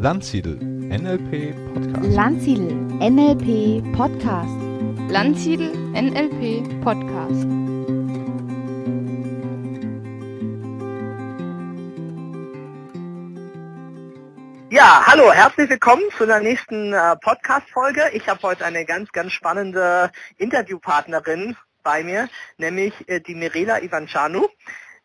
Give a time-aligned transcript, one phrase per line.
[0.00, 2.14] Landsiedel NLP Podcast.
[2.14, 4.56] Landsiedel NLP Podcast.
[5.10, 7.44] Landsiedel NLP Podcast.
[14.70, 18.10] Ja, hallo, herzlich willkommen zu der nächsten äh, Podcast-Folge.
[18.12, 24.46] Ich habe heute eine ganz, ganz spannende Interviewpartnerin bei mir, nämlich äh, die Mirela Ivancanu.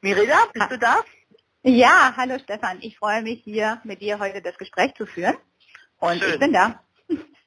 [0.02, 0.98] Mirela, bist du da?
[1.66, 2.80] Ja, hallo Stefan.
[2.82, 5.38] Ich freue mich hier mit dir heute das Gespräch zu führen.
[5.98, 6.34] Und Schön.
[6.34, 6.84] ich bin da.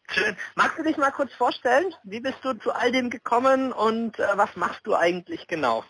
[0.08, 0.34] Schön.
[0.54, 1.94] Magst du dich mal kurz vorstellen?
[2.02, 5.84] Wie bist du zu all dem gekommen und äh, was machst du eigentlich genau?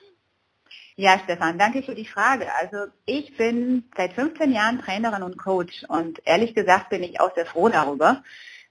[0.97, 2.53] Ja, Stefan, danke für die Frage.
[2.55, 7.33] Also ich bin seit 15 Jahren Trainerin und Coach und ehrlich gesagt bin ich auch
[7.37, 8.25] sehr froh darüber,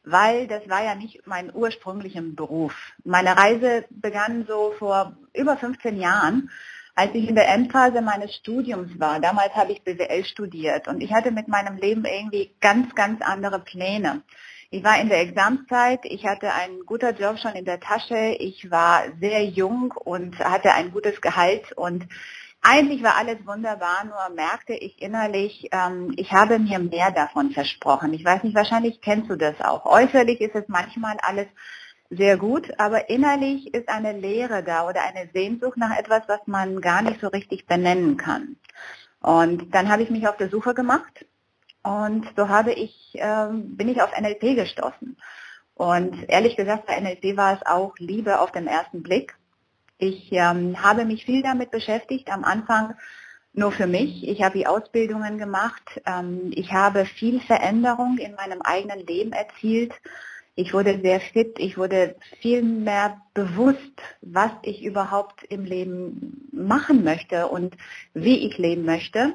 [0.04, 2.76] weil das war ja nicht mein ursprünglicher Beruf.
[3.06, 6.50] Meine Reise begann so vor über 15 Jahren,
[6.96, 9.20] als ich in der Endphase meines Studiums war.
[9.20, 13.60] Damals habe ich BWL studiert und ich hatte mit meinem Leben irgendwie ganz, ganz andere
[13.60, 14.24] Pläne.
[14.72, 18.72] Ich war in der Examszeit, ich hatte einen guten Job schon in der Tasche, ich
[18.72, 22.08] war sehr jung und hatte ein gutes Gehalt und
[22.62, 28.12] eigentlich war alles wunderbar, nur merkte ich innerlich, ähm, ich habe mir mehr davon versprochen.
[28.14, 29.86] Ich weiß nicht, wahrscheinlich kennst du das auch.
[29.86, 31.46] Äußerlich ist es manchmal alles
[32.10, 36.82] sehr gut, aber innerlich ist eine Leere da oder eine Sehnsucht nach etwas, was man
[36.82, 38.58] gar nicht so richtig benennen kann.
[39.22, 41.26] Und dann habe ich mich auf der Suche gemacht
[41.84, 45.18] und so habe ich, ähm, bin ich auf NLP gestoßen.
[45.74, 49.36] Und ehrlich gesagt, bei NLP war es auch Liebe auf den ersten Blick.
[49.98, 52.96] Ich ähm, habe mich viel damit beschäftigt, am Anfang
[53.54, 54.28] nur für mich.
[54.28, 56.02] Ich habe die Ausbildungen gemacht.
[56.06, 59.94] Ähm, ich habe viel Veränderung in meinem eigenen Leben erzielt.
[60.56, 61.60] Ich wurde sehr fit.
[61.60, 67.76] Ich wurde viel mehr bewusst, was ich überhaupt im Leben machen möchte und
[68.14, 69.34] wie ich leben möchte.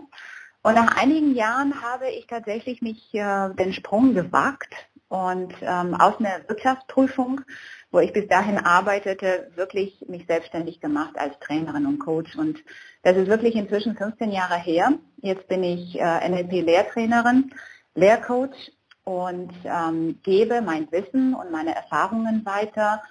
[0.62, 4.74] Und nach einigen Jahren habe ich tatsächlich mich äh, den Sprung gewagt
[5.08, 7.42] und ähm, aus einer Wirtschaftsprüfung,
[7.90, 12.36] wo ich bis dahin arbeitete, wirklich mich selbstständig gemacht als Trainerin und Coach.
[12.36, 12.62] Und
[13.02, 14.92] das ist wirklich inzwischen 15 Jahre her.
[15.20, 17.52] Jetzt bin ich äh, NLP-Lehrtrainerin,
[17.94, 18.70] Lehrcoach
[19.04, 23.02] und ähm, gebe mein Wissen und meine Erfahrungen weiter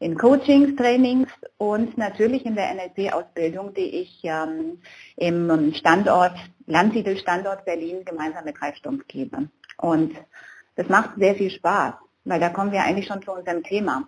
[0.00, 4.80] in Coachings, Trainings und natürlich in der NLP-Ausbildung, die ich ähm,
[5.16, 6.36] im Standort,
[6.66, 9.48] Landsiedel-Standort Berlin gemeinsam mit Ralf Stumpf gebe.
[9.78, 10.14] Und
[10.76, 11.94] das macht sehr viel Spaß,
[12.24, 14.06] weil da kommen wir eigentlich schon zu unserem Thema.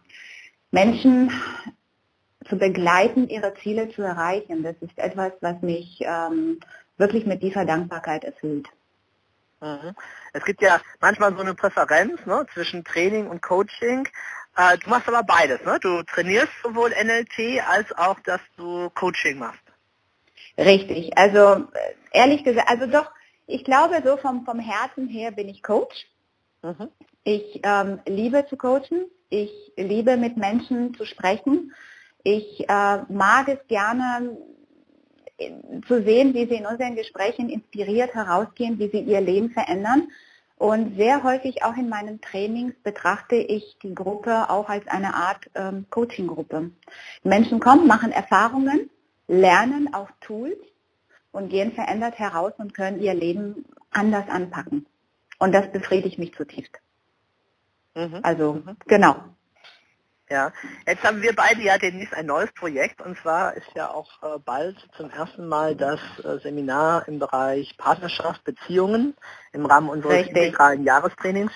[0.70, 1.32] Menschen
[2.48, 6.60] zu begleiten, ihre Ziele zu erreichen, das ist etwas, was mich ähm,
[6.96, 8.68] wirklich mit tiefer Dankbarkeit erfüllt.
[9.60, 9.94] Mhm.
[10.32, 14.08] Es gibt ja manchmal so eine Präferenz ne, zwischen Training und Coaching.
[14.56, 15.64] Äh, du machst aber beides.
[15.64, 15.78] Ne?
[15.80, 19.60] Du trainierst sowohl NLP als auch, dass du Coaching machst.
[20.56, 21.16] Richtig.
[21.16, 21.68] Also
[22.12, 23.10] ehrlich gesagt, also doch,
[23.46, 26.06] ich glaube so vom, vom Herzen her bin ich Coach.
[26.62, 26.88] Mhm.
[27.24, 29.06] Ich ähm, liebe zu coachen.
[29.28, 31.74] Ich liebe mit Menschen zu sprechen.
[32.22, 34.36] Ich äh, mag es gerne
[35.86, 40.08] zu sehen, wie sie in unseren Gesprächen inspiriert herausgehen, wie sie ihr Leben verändern.
[40.56, 45.50] Und sehr häufig auch in meinen Trainings betrachte ich die Gruppe auch als eine Art
[45.54, 46.70] ähm, Coaching-Gruppe.
[47.22, 48.90] Menschen kommen, machen Erfahrungen,
[49.26, 50.58] lernen auch Tools
[51.32, 54.86] und gehen verändert heraus und können ihr Leben anders anpacken.
[55.38, 56.78] Und das befriedigt mich zutiefst.
[57.94, 58.20] Mhm.
[58.22, 58.76] Also Mhm.
[58.86, 59.16] genau.
[60.30, 60.52] Ja,
[60.86, 64.38] jetzt haben wir beide ja demnächst ein neues Projekt und zwar ist ja auch äh,
[64.38, 69.16] bald zum ersten Mal das äh, Seminar im Bereich Partnerschaft, Beziehungen
[69.52, 70.36] im Rahmen unseres Richtig.
[70.36, 71.52] integralen Jahrestrainings.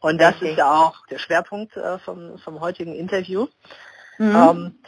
[0.00, 0.50] Und das Richtig.
[0.50, 3.46] ist ja auch der Schwerpunkt äh, vom, vom heutigen Interview.
[4.18, 4.34] Mhm.
[4.34, 4.78] Ähm,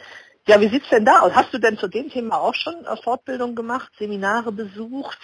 [0.45, 1.33] ja, wie sieht's denn da aus?
[1.33, 5.17] Hast du denn zu dem Thema auch schon äh, Fortbildung gemacht, Seminare besucht?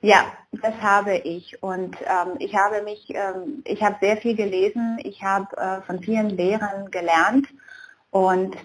[0.00, 4.98] Ja, das habe ich und ähm, ich habe mich, ähm, ich habe sehr viel gelesen,
[5.02, 7.46] ich habe äh, von vielen Lehrern gelernt
[8.10, 8.56] und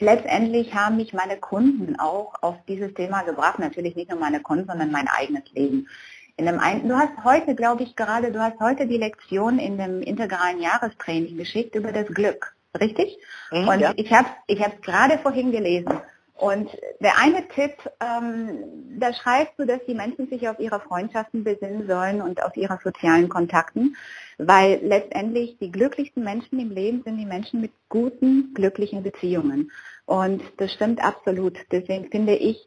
[0.00, 4.66] letztendlich haben mich meine Kunden auch auf dieses Thema gebracht, natürlich nicht nur meine Kunden,
[4.66, 5.88] sondern mein eigenes Leben.
[6.36, 9.78] In dem ein, du hast heute, glaube ich, gerade, du hast heute die Lektion in
[9.78, 13.18] dem integralen Jahrestraining geschickt über das Glück, richtig?
[13.52, 13.92] Mhm, und ja.
[13.96, 16.00] ich habe ich habe es gerade vorhin gelesen.
[16.36, 21.44] Und der eine Tipp, ähm, da schreibst du, dass die Menschen sich auf ihre Freundschaften
[21.44, 23.96] besinnen sollen und auf ihre sozialen Kontakten,
[24.38, 29.70] weil letztendlich die glücklichsten Menschen im Leben sind die Menschen mit guten, glücklichen Beziehungen.
[30.06, 31.56] Und das stimmt absolut.
[31.70, 32.66] Deswegen finde ich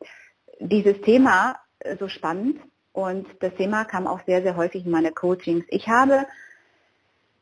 [0.60, 2.60] dieses Thema äh, so spannend
[2.94, 5.66] und das Thema kam auch sehr, sehr häufig in meine Coachings.
[5.69, 6.25] Ich habe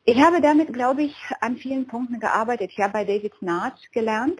[0.07, 2.71] ich habe damit, glaube ich, an vielen Punkten gearbeitet.
[2.71, 4.39] Ich habe bei David Snarch gelernt.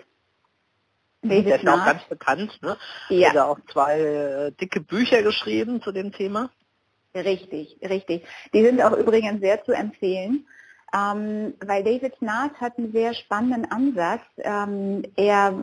[1.30, 1.86] Der ist auch Snarch.
[1.86, 2.60] ganz bekannt.
[2.62, 2.78] Ne?
[3.10, 3.30] Ja.
[3.30, 6.50] Hat er auch zwei äh, dicke Bücher geschrieben zu dem Thema.
[7.14, 8.26] Richtig, richtig.
[8.54, 10.46] Die sind auch übrigens sehr zu empfehlen,
[10.94, 14.22] ähm, weil David Nath hat einen sehr spannenden Ansatz.
[14.38, 15.54] Ähm, er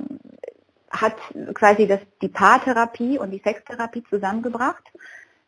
[0.91, 1.17] hat
[1.55, 4.85] quasi das, die Paartherapie und die Sextherapie zusammengebracht,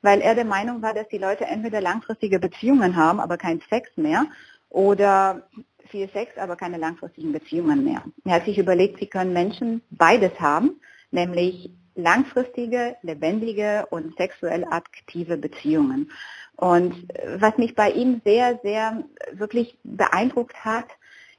[0.02, 3.90] weil er der Meinung war, dass die Leute entweder langfristige Beziehungen haben, aber keinen Sex
[3.96, 4.26] mehr,
[4.69, 5.43] oder
[5.94, 8.02] viel Sex, aber keine langfristigen Beziehungen mehr.
[8.25, 10.81] Er hat sich überlegt, wie können Menschen beides haben,
[11.12, 16.11] nämlich langfristige, lebendige und sexuell aktive Beziehungen.
[16.56, 17.06] Und
[17.38, 19.05] was mich bei ihm sehr, sehr
[19.35, 20.87] wirklich beeindruckt hat,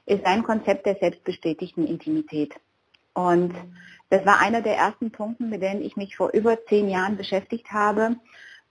[0.06, 2.54] ist sein Konzept der selbstbestätigten Intimität.
[3.12, 3.54] Und
[4.08, 7.72] das war einer der ersten Punkte, mit denen ich mich vor über zehn Jahren beschäftigt
[7.72, 8.16] habe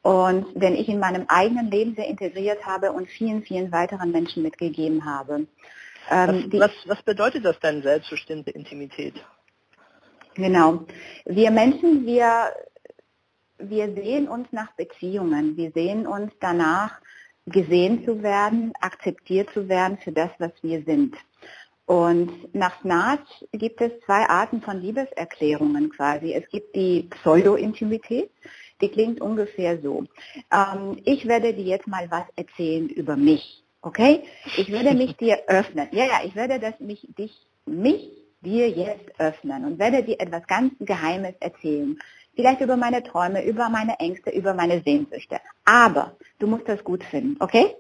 [0.06, 4.44] und den ich in meinem eigenen Leben sehr integriert habe und vielen, vielen weiteren Menschen
[4.44, 5.48] mitgegeben habe.
[6.12, 9.16] Ähm, was, was, was bedeutet das denn, selbstbestimmte Intimität?
[10.36, 10.86] Genau.
[11.26, 12.52] Wir Menschen, wir,
[13.58, 15.58] wir sehen uns nach Beziehungen.
[15.58, 17.02] Wir sehen uns danach,
[17.48, 21.16] gesehen zu werden, akzeptiert zu werden für das, was wir sind.
[21.88, 26.34] Und nach Snatch gibt es zwei Arten von Liebeserklärungen quasi.
[26.34, 28.30] Es gibt die Pseudo-Intimität,
[28.82, 30.06] die klingt ungefähr so.
[30.52, 34.24] Ähm, ich werde dir jetzt mal was erzählen über mich, okay?
[34.58, 35.88] Ich werde mich dir öffnen.
[35.92, 38.12] Ja, ja, ich werde das mich, dich, mich
[38.42, 42.00] dir jetzt öffnen und werde dir etwas ganz Geheimes erzählen.
[42.36, 45.40] Vielleicht über meine Träume, über meine Ängste, über meine Sehnsüchte.
[45.64, 47.76] Aber du musst das gut finden, okay?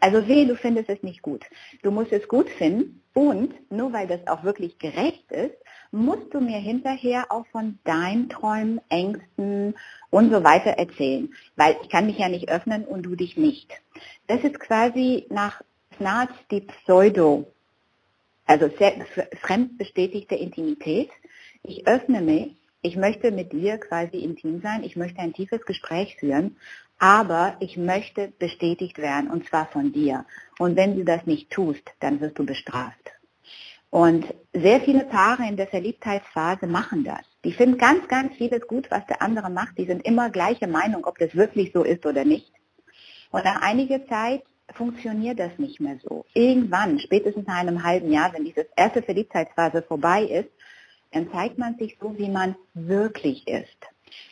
[0.00, 1.44] Also weh, du findest es nicht gut.
[1.82, 5.56] Du musst es gut finden und nur weil das auch wirklich gerecht ist,
[5.90, 9.74] musst du mir hinterher auch von deinen Träumen, Ängsten
[10.10, 11.32] und so weiter erzählen.
[11.56, 13.70] Weil ich kann mich ja nicht öffnen und du dich nicht.
[14.26, 15.62] Das ist quasi nach
[15.96, 17.46] Snarz die Pseudo,
[18.46, 18.68] also
[19.40, 21.10] fremdbestätigte Intimität.
[21.62, 26.16] Ich öffne mich, ich möchte mit dir quasi intim sein, ich möchte ein tiefes Gespräch
[26.16, 26.56] führen
[26.98, 30.24] aber ich möchte bestätigt werden und zwar von dir.
[30.58, 33.12] Und wenn du das nicht tust, dann wirst du bestraft.
[33.90, 37.20] Und sehr viele Paare in der Verliebtheitsphase machen das.
[37.44, 39.78] Die finden ganz, ganz vieles gut, was der andere macht.
[39.78, 42.52] Die sind immer gleiche Meinung, ob das wirklich so ist oder nicht.
[43.30, 44.42] Und nach einiger Zeit
[44.74, 46.24] funktioniert das nicht mehr so.
[46.34, 50.50] Irgendwann, spätestens nach einem halben Jahr, wenn diese erste Verliebtheitsphase vorbei ist,
[51.12, 53.78] dann zeigt man sich so, wie man wirklich ist.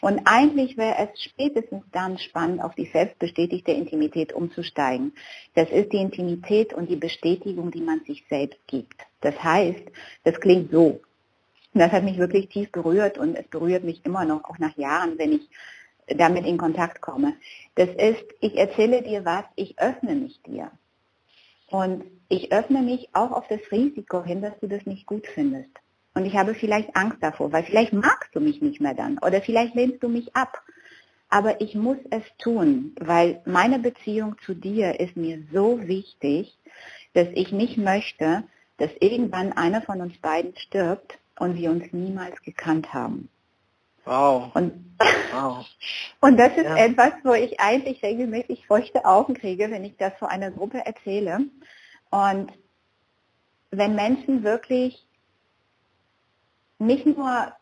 [0.00, 5.12] Und eigentlich wäre es spätestens dann spannend, auf die selbstbestätigte Intimität umzusteigen.
[5.54, 9.00] Das ist die Intimität und die Bestätigung, die man sich selbst gibt.
[9.20, 9.84] Das heißt,
[10.24, 11.00] das klingt so.
[11.72, 15.18] Das hat mich wirklich tief berührt und es berührt mich immer noch, auch nach Jahren,
[15.18, 15.48] wenn ich
[16.06, 17.34] damit in Kontakt komme.
[17.74, 20.70] Das ist, ich erzähle dir was, ich öffne mich dir.
[21.68, 25.70] Und ich öffne mich auch auf das Risiko hin, dass du das nicht gut findest.
[26.14, 29.42] Und ich habe vielleicht Angst davor, weil vielleicht magst du mich nicht mehr dann oder
[29.42, 30.62] vielleicht lehnst du mich ab.
[31.28, 36.56] Aber ich muss es tun, weil meine Beziehung zu dir ist mir so wichtig,
[37.14, 38.44] dass ich nicht möchte,
[38.76, 43.28] dass irgendwann einer von uns beiden stirbt und wir uns niemals gekannt haben.
[44.04, 44.54] Wow.
[44.54, 44.96] Und,
[45.32, 45.66] wow.
[46.20, 46.76] und das ist ja.
[46.76, 51.40] etwas, wo ich eigentlich regelmäßig feuchte Augen kriege, wenn ich das vor einer Gruppe erzähle.
[52.10, 52.52] Und
[53.70, 55.04] wenn Menschen wirklich
[56.78, 57.52] nicht nur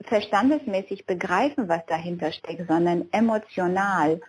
[0.00, 4.20] verstandesmäßig begreifen, was dahinter steckt, sondern emotional,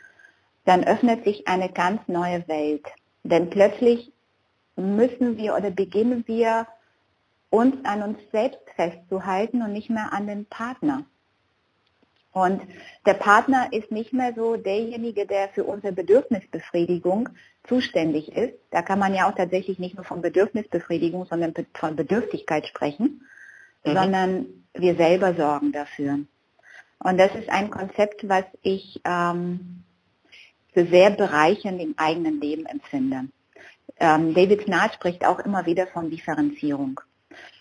[0.63, 2.85] dann öffnet sich eine ganz neue Welt.
[3.23, 4.11] Denn plötzlich
[4.75, 6.67] müssen wir oder beginnen wir
[7.49, 11.05] uns an uns selbst festzuhalten und nicht mehr an den Partner.
[12.33, 12.61] Und
[13.05, 17.29] der Partner ist nicht mehr so derjenige, der für unsere Bedürfnisbefriedigung
[17.65, 18.55] zuständig ist.
[18.71, 23.21] Da kann man ja auch tatsächlich nicht nur von Bedürfnisbefriedigung, sondern von Bedürftigkeit sprechen
[23.85, 23.93] mhm.
[23.93, 26.19] sondern wir selber sorgen dafür.
[26.99, 29.83] Und das ist ein Konzept, was ich ähm,
[30.73, 33.25] für sehr bereichernd im eigenen Leben empfinde.
[33.99, 36.99] Ähm, David Snart spricht auch immer wieder von Differenzierung.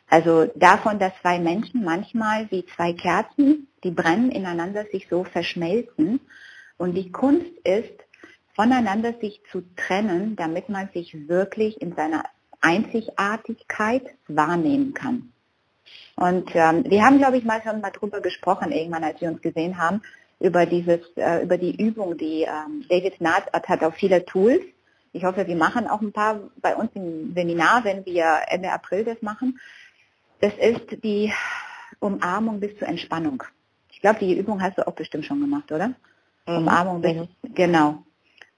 [0.08, 6.20] Also davon, dass zwei Menschen manchmal wie zwei Kerzen, die brennen ineinander, sich so verschmelzen.
[6.76, 7.94] Und die Kunst ist,
[8.54, 12.24] voneinander sich zu trennen, damit man sich wirklich in seiner
[12.60, 15.33] Einzigartigkeit wahrnehmen kann.
[16.16, 19.42] Und ähm, wir haben, glaube ich, mal schon mal drüber gesprochen, irgendwann, als wir uns
[19.42, 20.02] gesehen haben,
[20.40, 24.62] über dieses, äh, über die Übung, die ähm, David Nath hat auch viele Tools.
[25.12, 29.04] Ich hoffe, wir machen auch ein paar bei uns im Seminar, wenn wir Ende April
[29.04, 29.58] das machen.
[30.40, 31.32] Das ist die
[32.00, 33.42] Umarmung bis zur Entspannung.
[33.92, 35.88] Ich glaube, die Übung hast du auch bestimmt schon gemacht, oder?
[36.46, 36.56] Mhm.
[36.58, 37.28] Umarmung bis, mhm.
[37.54, 38.04] genau.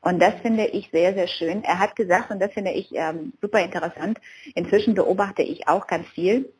[0.00, 1.64] Und das finde ich sehr, sehr schön.
[1.64, 4.18] Er hat gesagt, und das finde ich ähm, super interessant,
[4.54, 6.52] inzwischen beobachte ich auch ganz viel,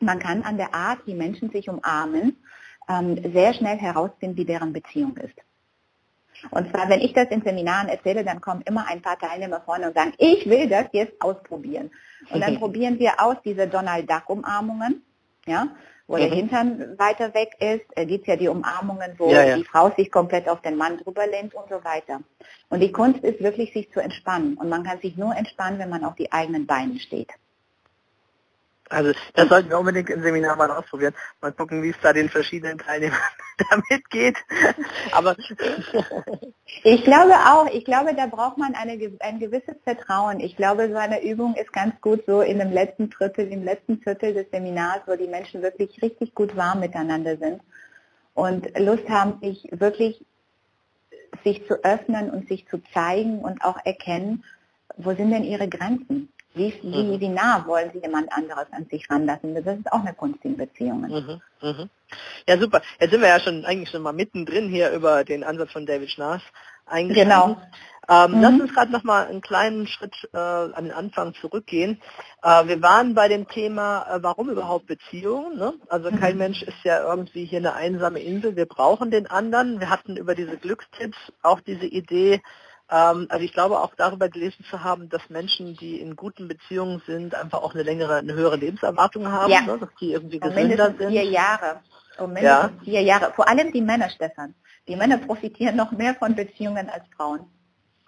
[0.00, 2.36] man kann an der Art, wie Menschen sich umarmen,
[2.88, 5.34] ähm, sehr schnell herausfinden, wie deren Beziehung ist.
[6.50, 9.88] Und zwar, wenn ich das in Seminaren erzähle, dann kommen immer ein paar Teilnehmer vorne
[9.88, 11.90] und sagen, ich will das jetzt ausprobieren.
[12.30, 15.02] Und dann probieren wir aus diese Donald Duck Umarmungen,
[15.46, 15.68] ja,
[16.06, 16.32] wo der Mhm.
[16.32, 17.84] Hintern weiter weg ist.
[17.94, 19.56] Da gibt es ja die Umarmungen, wo Ja, ja.
[19.56, 22.20] die Frau sich komplett auf den Mann drüber lehnt und so weiter.
[22.70, 24.54] Und die Kunst ist wirklich, sich zu entspannen.
[24.56, 27.28] Und man kann sich nur entspannen, wenn man auf die eigenen Beinen steht.
[28.90, 31.14] Also das sollten wir unbedingt im Seminar mal ausprobieren.
[31.40, 33.18] Mal gucken, wie es da den verschiedenen Teilnehmern
[33.70, 34.36] damit geht.
[35.12, 35.36] Aber
[36.82, 40.40] Ich glaube auch, ich glaube, da braucht man eine, ein gewisses Vertrauen.
[40.40, 43.98] Ich glaube, so eine Übung ist ganz gut so in dem letzten Drittel, im letzten
[43.98, 47.62] Viertel des Seminars, wo die Menschen wirklich richtig gut warm miteinander sind
[48.34, 50.24] und Lust haben, sich wirklich
[51.44, 54.44] sich zu öffnen und sich zu zeigen und auch erkennen,
[54.96, 56.32] wo sind denn ihre Grenzen?
[56.54, 59.54] Wie, wie, wie nah wollen sie jemand anderes an sich ranlassen?
[59.54, 61.10] Das ist auch eine Kunst in Beziehungen.
[61.62, 61.90] Mhm, mhm.
[62.48, 62.82] Ja, super.
[62.98, 66.10] Jetzt sind wir ja schon eigentlich schon mal mittendrin hier über den Ansatz von David
[66.10, 66.42] Schnaas
[66.86, 67.28] eingestiegen.
[67.28, 67.56] Genau.
[68.08, 68.42] Ähm, Mhm.
[68.42, 72.02] Lass uns gerade noch mal einen kleinen Schritt äh, an den Anfang zurückgehen.
[72.42, 75.56] Äh, wir waren bei dem Thema, äh, warum überhaupt Beziehungen?
[75.56, 75.74] Ne?
[75.88, 76.38] Also kein Mhm.
[76.38, 78.56] Mensch ist ja irgendwie hier eine einsame Insel.
[78.56, 79.78] Wir brauchen den anderen.
[79.78, 82.42] Wir hatten über diese Glückstipps auch diese Idee,
[82.90, 87.34] also ich glaube auch darüber gelesen zu haben, dass Menschen, die in guten Beziehungen sind,
[87.34, 89.60] einfach auch eine längere, eine höhere Lebenserwartung haben, Ja.
[89.62, 89.78] ne?
[89.78, 91.08] dass die irgendwie Um gesünder sind.
[91.10, 91.80] vier Jahre.
[92.18, 92.70] Um Ja.
[92.84, 93.32] vier Jahre.
[93.34, 94.54] Vor allem die Männer, Stefan.
[94.88, 97.46] Die Männer profitieren noch mehr von Beziehungen als Frauen.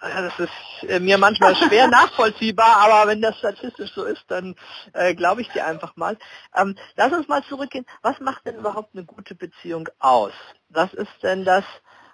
[0.02, 4.56] Ja, das ist äh, mir manchmal schwer nachvollziehbar, aber wenn das statistisch so ist, dann
[4.94, 6.18] äh, glaube ich dir einfach mal.
[6.56, 7.86] Ähm, lass uns mal zurückgehen.
[8.02, 10.32] Was macht denn überhaupt eine gute Beziehung aus?
[10.70, 11.64] Was ist denn das,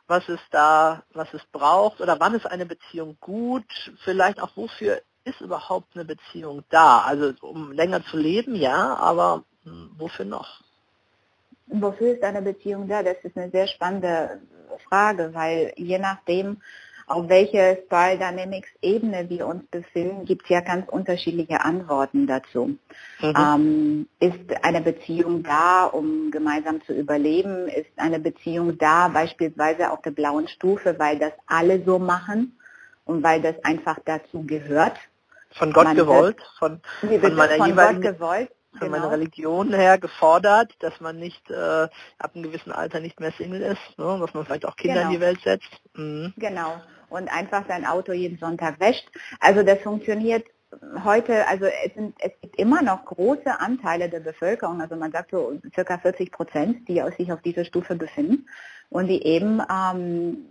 [0.09, 2.01] was es da, was es braucht?
[2.01, 3.67] Oder wann ist eine Beziehung gut?
[4.05, 7.03] Vielleicht auch wofür ist überhaupt eine Beziehung da?
[7.03, 10.61] Also um länger zu leben, ja, aber hm, wofür noch?
[11.67, 13.03] Wofür ist eine Beziehung da?
[13.03, 14.41] Das ist eine sehr spannende
[14.89, 16.63] Frage, weil je nachdem,
[17.09, 22.77] auf welcher Style Dynamics Ebene wir uns befinden, gibt es ja ganz unterschiedliche Antworten dazu.
[23.21, 23.35] Mhm.
[23.37, 27.69] Ähm, ist eine Beziehung da, um gemeinsam zu überleben?
[27.69, 32.59] Ist eine Beziehung da, beispielsweise auf der blauen Stufe, weil das alle so machen
[33.05, 34.97] und weil das einfach dazu gehört?
[35.53, 37.31] Von Gott man gewollt, von, von bitte?
[37.31, 38.51] meiner von jeweiligen Gott gewollt?
[38.73, 38.91] von Genau.
[38.99, 41.89] meiner Religion her gefordert, dass man nicht äh,
[42.19, 44.19] ab einem gewissen Alter nicht mehr Single ist, ne?
[44.21, 45.15] dass man vielleicht auch Kinder in Genau.
[45.15, 45.81] die Welt setzt.
[45.95, 46.35] Mhm.
[46.37, 46.81] Genau.
[47.11, 49.09] Und einfach sein Auto jeden Sonntag wäscht.
[49.41, 50.45] Also das funktioniert
[51.05, 55.31] heute, also es, sind, es gibt immer noch große Anteile der Bevölkerung, also man sagt
[55.31, 58.47] so circa 40 Prozent, die sich auf dieser Stufe befinden
[58.91, 60.47] und die eben ähm,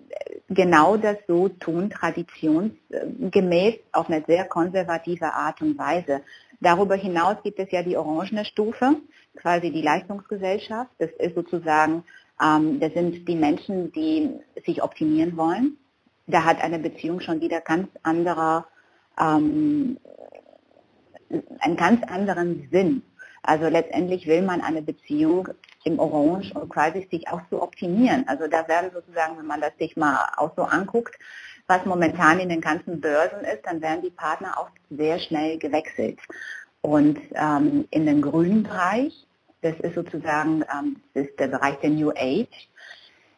[0.49, 6.21] genau das so tun, traditionsgemäß auf eine sehr konservative Art und Weise.
[6.59, 8.95] Darüber hinaus gibt es ja die orangene Stufe,
[9.35, 10.91] quasi die Leistungsgesellschaft.
[10.97, 12.03] Das ist sozusagen,
[12.41, 14.31] ähm, das sind die Menschen, die
[14.65, 15.77] sich optimieren wollen.
[16.27, 18.67] Da hat eine Beziehung schon wieder ganz anderer,
[19.19, 19.97] ähm,
[21.59, 23.01] einen ganz anderen Sinn.
[23.43, 25.47] Also letztendlich will man eine Beziehung
[25.85, 28.27] im Orange und quasi sich auch so optimieren.
[28.27, 31.17] Also da werden sozusagen, wenn man das sich mal auch so anguckt,
[31.67, 36.19] was momentan in den ganzen Börsen ist, dann werden die Partner auch sehr schnell gewechselt.
[36.81, 39.27] Und ähm, in den grünen Bereich,
[39.61, 42.69] das ist sozusagen ähm, das ist der Bereich der New Age,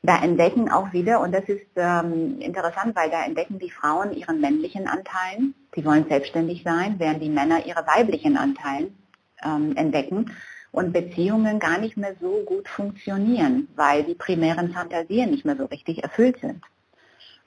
[0.01, 4.39] da entdecken auch wieder, und das ist ähm, interessant, weil da entdecken die Frauen ihren
[4.39, 8.97] männlichen Anteilen, die wollen selbstständig sein, während die Männer ihre weiblichen Anteilen
[9.43, 10.31] ähm, entdecken
[10.71, 15.65] und Beziehungen gar nicht mehr so gut funktionieren, weil die primären Fantasien nicht mehr so
[15.65, 16.63] richtig erfüllt sind.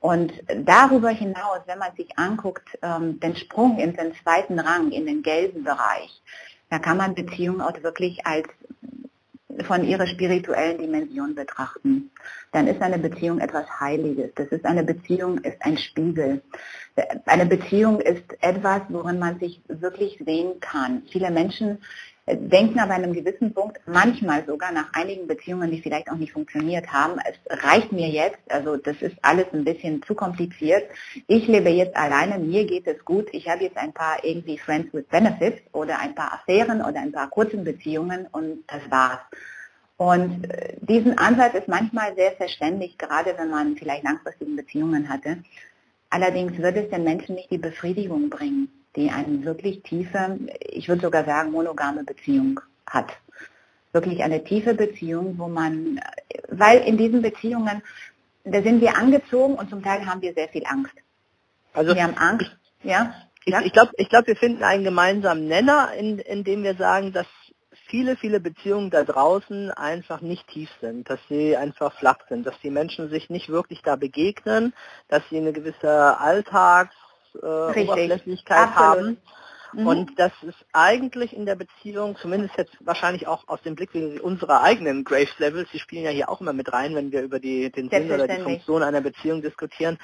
[0.01, 0.33] Und
[0.65, 5.23] darüber hinaus, wenn man sich anguckt, ähm, den Sprung in den zweiten Rang, in den
[5.23, 6.23] gelben Bereich,
[6.71, 8.49] da kann man Beziehungen auch wirklich als
[9.61, 12.11] von ihrer spirituellen Dimension betrachten.
[12.53, 14.31] Dann ist eine Beziehung etwas Heiliges.
[14.35, 16.43] Das ist eine Beziehung, ist ein Spiegel.
[17.27, 21.03] Eine Beziehung ist etwas, worin man sich wirklich sehen kann.
[21.11, 21.79] Viele Menschen
[22.27, 26.33] denken aber an einem gewissen Punkt, manchmal sogar nach einigen Beziehungen, die vielleicht auch nicht
[26.33, 30.85] funktioniert haben, es reicht mir jetzt, also das ist alles ein bisschen zu kompliziert.
[31.27, 34.93] Ich lebe jetzt alleine, mir geht es gut, ich habe jetzt ein paar irgendwie Friends
[34.95, 39.21] with Benefits oder ein paar Affären oder ein paar kurzen Beziehungen und das war's.
[39.97, 40.49] Und
[40.81, 45.39] diesen Ansatz ist manchmal sehr verständlich, gerade wenn man vielleicht langfristige Beziehungen hatte.
[46.11, 51.03] Allerdings wird es den Menschen nicht die Befriedigung bringen, die eine wirklich tiefe, ich würde
[51.03, 53.11] sogar sagen, monogame Beziehung hat.
[53.93, 56.01] Wirklich eine tiefe Beziehung, wo man,
[56.49, 57.83] weil in diesen Beziehungen,
[58.45, 60.95] da sind wir angezogen und zum Teil haben wir sehr viel Angst.
[61.75, 62.51] Also wir haben Angst,
[62.83, 63.15] ja.
[63.45, 67.13] Ich, ich glaube, ich glaub, wir finden einen gemeinsamen Nenner, in, in dem wir sagen,
[67.13, 67.27] dass
[67.93, 72.59] viele, viele Beziehungen da draußen einfach nicht tief sind, dass sie einfach flach sind, dass
[72.63, 74.73] die Menschen sich nicht wirklich da begegnen,
[75.09, 77.02] dass sie eine gewisse Alltagsoberflächlichkeit
[77.37, 77.73] äh,
[78.75, 79.19] haben.
[79.73, 79.87] Mhm.
[79.87, 84.63] Und das ist eigentlich in der Beziehung, zumindest jetzt wahrscheinlich auch aus dem Blickwinkel unserer
[84.63, 87.71] eigenen Graves Levels, die spielen ja hier auch immer mit rein, wenn wir über die,
[87.71, 89.99] den Sinn oder die Funktion einer Beziehung diskutieren.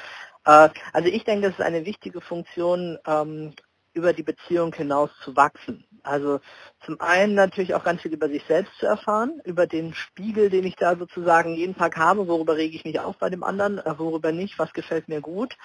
[0.45, 3.53] Äh, also ich denke, das ist eine wichtige Funktion, ähm,
[3.99, 5.85] über die Beziehung hinaus zu wachsen.
[6.05, 6.41] Also
[6.87, 10.65] zum einen natürlich auch ganz viel über sich selbst zu erfahren, über den Spiegel, den
[10.65, 13.99] ich da sozusagen jeden Tag habe, worüber rege ich mich auf bei dem anderen, äh,
[13.99, 15.57] worüber nicht, was gefällt mir gut.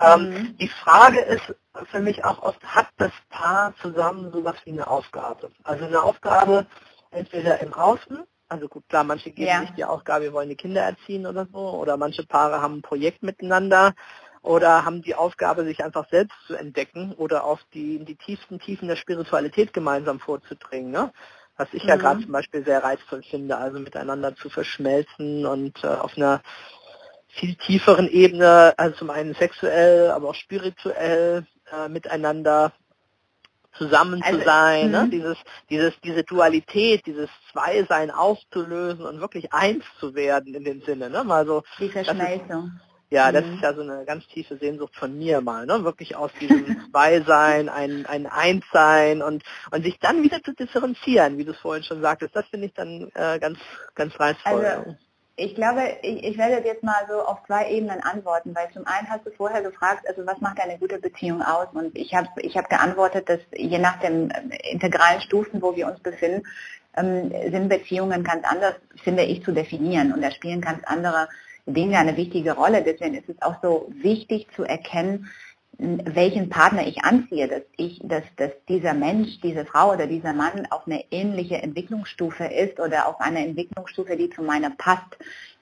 [0.00, 0.56] Ähm, mhm.
[0.58, 1.54] die Frage ist
[1.90, 5.50] für mich auch oft, hat das Paar zusammen sowas wie eine Aufgabe?
[5.62, 6.66] Also eine Aufgabe
[7.10, 9.60] entweder im Außen, also gut, klar, manche geben ja.
[9.60, 12.82] nicht die Aufgabe, wir wollen die Kinder erziehen oder so, oder manche Paare haben ein
[12.82, 13.94] Projekt miteinander
[14.42, 18.58] oder haben die Aufgabe, sich einfach selbst zu entdecken oder auf die, in die tiefsten
[18.60, 20.90] Tiefen der Spiritualität gemeinsam vorzudringen.
[20.90, 21.12] Ne?
[21.56, 21.88] Was ich mhm.
[21.88, 26.42] ja gerade zum Beispiel sehr reizvoll finde, also miteinander zu verschmelzen und äh, auf einer
[27.34, 32.72] viel tieferen Ebene, also zum einen sexuell, aber auch spirituell äh, miteinander
[33.76, 35.04] zusammen also, zu sein, ne?
[35.04, 35.10] Mhm.
[35.10, 35.38] dieses,
[35.68, 41.10] dieses, diese Dualität, dieses Zweisein aufzulösen und wirklich eins zu werden in dem Sinne.
[41.10, 41.24] Ne?
[41.24, 42.80] Mal so, Die Verschmelzung.
[43.10, 43.54] Ja, das mhm.
[43.54, 45.84] ist ja so eine ganz tiefe Sehnsucht von mir mal, ne?
[45.84, 51.44] Wirklich aus diesem Zweisein, ein, ein Einssein und, und sich dann wieder zu differenzieren, wie
[51.44, 53.58] du es vorhin schon sagtest, das finde ich dann äh, ganz,
[53.94, 54.64] ganz reizvoll.
[54.64, 54.96] Also,
[55.36, 59.08] ich glaube, ich, ich werde jetzt mal so auf zwei Ebenen antworten, weil zum einen
[59.10, 61.66] hast du vorher gefragt, also was macht eine gute Beziehung aus?
[61.72, 65.88] Und ich habe ich hab geantwortet, dass je nach den äh, integralen Stufen, wo wir
[65.88, 66.46] uns befinden,
[66.96, 70.12] ähm, sind Beziehungen ganz anders, finde ich, zu definieren.
[70.12, 71.28] Und da spielen ganz andere
[71.66, 72.82] Dinge eine wichtige Rolle.
[72.82, 75.30] Deswegen ist es auch so wichtig zu erkennen,
[75.78, 80.66] welchen Partner ich anziehe, dass ich, dass, dass dieser Mensch, diese Frau oder dieser Mann
[80.70, 85.16] auf eine ähnliche Entwicklungsstufe ist oder auf einer Entwicklungsstufe, die zu meiner passt,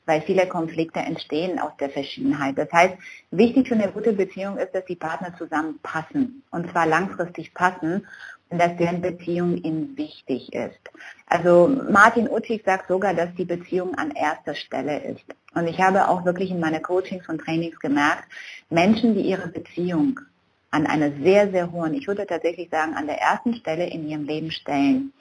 [0.06, 2.58] weil viele Konflikte entstehen aus der Verschiedenheit.
[2.58, 2.94] Das heißt,
[3.30, 8.06] wichtig für eine gute Beziehung ist, dass die Partner zusammenpassen und zwar langfristig passen
[8.58, 10.80] dass deren Beziehung ihnen wichtig ist.
[11.26, 15.24] Also Martin Utzig sagt sogar, dass die Beziehung an erster Stelle ist.
[15.54, 18.24] Und ich habe auch wirklich in meine Coachings und Trainings gemerkt,
[18.70, 20.20] Menschen, die ihre Beziehung
[20.70, 24.24] an einer sehr, sehr hohen, ich würde tatsächlich sagen, an der ersten Stelle in ihrem
[24.24, 25.12] Leben stellen,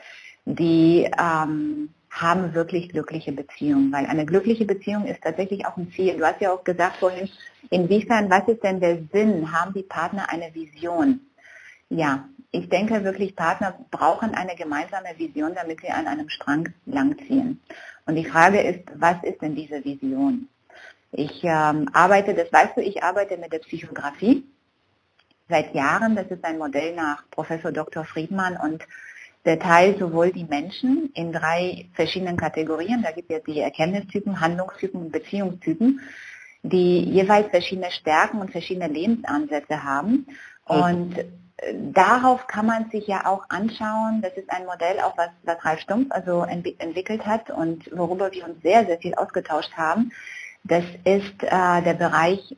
[0.45, 6.17] die ähm, haben wirklich glückliche Beziehungen, weil eine glückliche Beziehung ist tatsächlich auch ein Ziel.
[6.17, 7.29] Du hast ja auch gesagt vorhin,
[7.69, 9.51] inwiefern, was ist denn der Sinn?
[9.51, 11.21] Haben die Partner eine Vision?
[11.91, 17.59] Ja, ich denke wirklich, Partner brauchen eine gemeinsame Vision, damit sie an einem Strang langziehen.
[18.05, 20.47] Und die Frage ist, was ist denn diese Vision?
[21.11, 24.45] Ich ähm, arbeite, das weißt du, ich arbeite mit der Psychografie
[25.49, 26.15] seit Jahren.
[26.15, 28.05] Das ist ein Modell nach Professor Dr.
[28.05, 28.87] Friedmann und
[29.43, 33.03] der teilt sowohl die Menschen in drei verschiedenen Kategorien.
[33.03, 35.99] Da gibt es die Erkenntnistypen, Handlungstypen und Beziehungstypen,
[36.63, 40.27] die jeweils verschiedene Stärken und verschiedene Lebensansätze haben.
[40.69, 40.75] Mhm.
[40.75, 41.40] Und
[41.73, 45.79] darauf kann man sich ja auch anschauen, das ist ein Modell, auch was, was Ralf
[45.79, 50.11] Stumpf also ent entwickelt hat und worüber wir uns sehr, sehr viel ausgetauscht haben.
[50.63, 52.55] Das ist äh, der Bereich,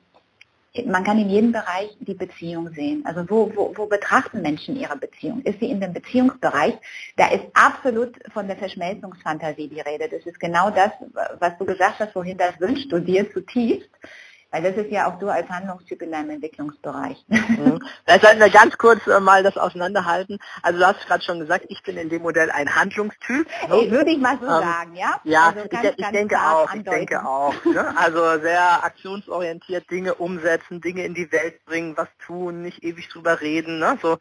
[0.85, 3.05] man kann in jedem Bereich die Beziehung sehen.
[3.05, 5.41] Also wo, wo, wo betrachten Menschen ihre Beziehung?
[5.43, 6.75] Ist sie in dem Beziehungsbereich?
[7.15, 10.09] Da ist absolut von der Verschmelzungsfantasie die Rede.
[10.09, 10.91] Das ist genau das,
[11.39, 13.89] was du gesagt hast, wohin das wünschst du dir zutiefst.
[14.53, 17.25] Weil das ist ja auch du als Handlungstyp in deinem Entwicklungsbereich.
[17.27, 17.79] Mhm.
[18.05, 20.37] Da sollten wir ganz kurz äh, mal das auseinanderhalten.
[20.61, 23.47] Also du hast gerade schon gesagt, ich bin in dem Modell ein Handlungstyp.
[23.49, 25.19] Hey, würde ich mal so ähm, sagen, ja?
[25.23, 27.55] Ja, also ich, ich denke auch, ich denke auch.
[27.65, 27.97] Ne?
[27.97, 33.41] Also sehr aktionsorientiert Dinge umsetzen, Dinge in die Welt bringen, was tun, nicht ewig drüber
[33.41, 33.79] reden.
[33.79, 33.97] Ne?
[34.03, 34.19] So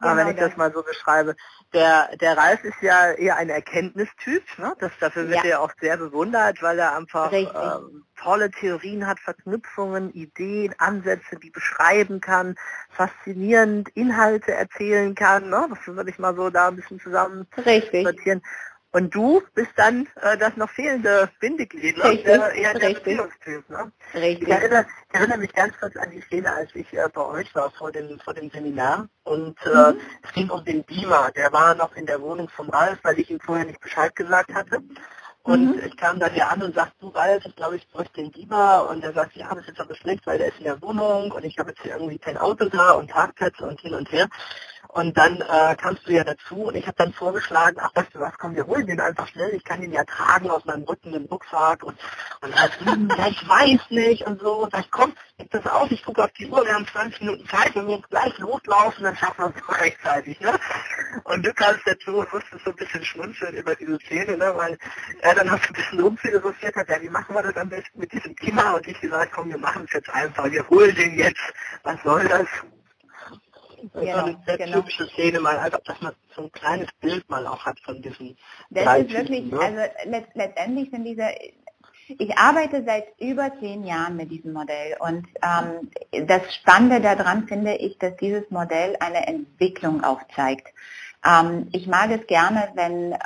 [0.00, 0.48] genau wenn ich das.
[0.48, 1.36] das mal so beschreibe.
[1.74, 4.74] Der, der Ralf ist ja eher ein Erkenntnistyp, ne?
[4.78, 5.50] das, dafür wird ja.
[5.50, 11.50] er auch sehr bewundert, weil er einfach ähm, tolle Theorien hat, Verknüpfungen, Ideen, Ansätze, die
[11.50, 12.54] beschreiben kann,
[12.90, 15.50] faszinierend Inhalte erzählen kann.
[15.50, 15.66] Ne?
[15.68, 18.04] Das würde ich mal so da ein bisschen zusammen Richtig.
[18.04, 18.40] sortieren.
[18.94, 22.04] Und du bist dann äh, das noch fehlende Bindeglied, ne?
[22.04, 23.18] Richtig, der, eher der richtig.
[23.68, 23.92] Ne?
[24.14, 24.42] Richtig.
[24.46, 27.52] Ich erinnere, ich erinnere, mich ganz kurz an die Szene, als ich äh, bei euch
[27.56, 29.08] war vor dem, vor dem Seminar.
[29.24, 30.00] Und äh, mhm.
[30.22, 31.32] es ging um den Beamer.
[31.34, 34.54] Der war noch in der Wohnung vom Ralf, weil ich ihm vorher nicht Bescheid gesagt
[34.54, 34.80] hatte.
[35.42, 35.82] Und mhm.
[35.84, 38.88] ich kam dann ja an und sagte, du Ralf, ich glaube, ich bräuchte den Beamer.
[38.88, 41.32] Und er sagt, ja, das ist jetzt aber schlecht, weil der ist in der Wohnung
[41.32, 44.28] und ich habe jetzt hier irgendwie kein Auto da und Parkplätze und hin und her.
[44.94, 48.20] Und dann äh, kamst du ja dazu und ich habe dann vorgeschlagen, ach weißt du
[48.20, 51.12] was, komm, wir holen den einfach schnell, ich kann ihn ja tragen aus meinem Rücken
[51.12, 51.98] im Rucksack und,
[52.42, 54.52] und halt, hm, ja, ich weiß nicht und so.
[54.62, 57.22] Und sag ich, komm, gib das auf, ich gucke auf die Uhr, wir haben 20
[57.22, 60.38] Minuten Zeit, wenn wir jetzt gleich loslaufen, dann schaffen wir es rechtzeitig.
[60.38, 60.54] Ne?
[61.24, 64.52] Und du kamst dazu und musstest so ein bisschen schmunzeln über diese Szene, ne?
[64.54, 64.78] weil
[65.22, 67.98] er dann hast du ein bisschen rumphilosophiert hat, ja, wie machen wir das am besten
[67.98, 68.74] mit diesem Thema?
[68.74, 71.42] Und ich gesagt, komm, wir machen es jetzt einfach, wir holen den jetzt,
[71.82, 72.46] was soll das?
[73.92, 74.76] Das genau, ist eine sehr genau.
[74.78, 78.36] typische Szene mal, einfach, dass man so ein kleines Bild mal auch hat von diesem.
[78.70, 79.58] Das ist wirklich, ne?
[79.58, 81.28] also let letztendlich sind diese,
[82.08, 87.74] ich arbeite seit über zehn Jahren mit diesem Modell und ähm, das Spannende daran finde
[87.74, 90.68] ich, dass dieses Modell eine Entwicklung aufzeigt.
[91.24, 93.16] Ähm, ich mag es gerne, wenn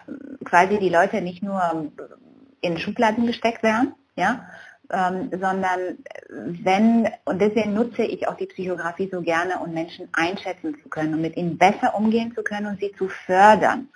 [0.45, 1.93] quasi die Leute nicht nur
[2.61, 4.49] in Schubladen gesteckt werden, ja,
[4.91, 5.99] ähm, sondern
[6.29, 11.15] wenn, und deswegen nutze ich auch die Psychografie so gerne, um Menschen einschätzen zu können
[11.15, 13.89] und mit ihnen besser umgehen zu können und sie zu fördern.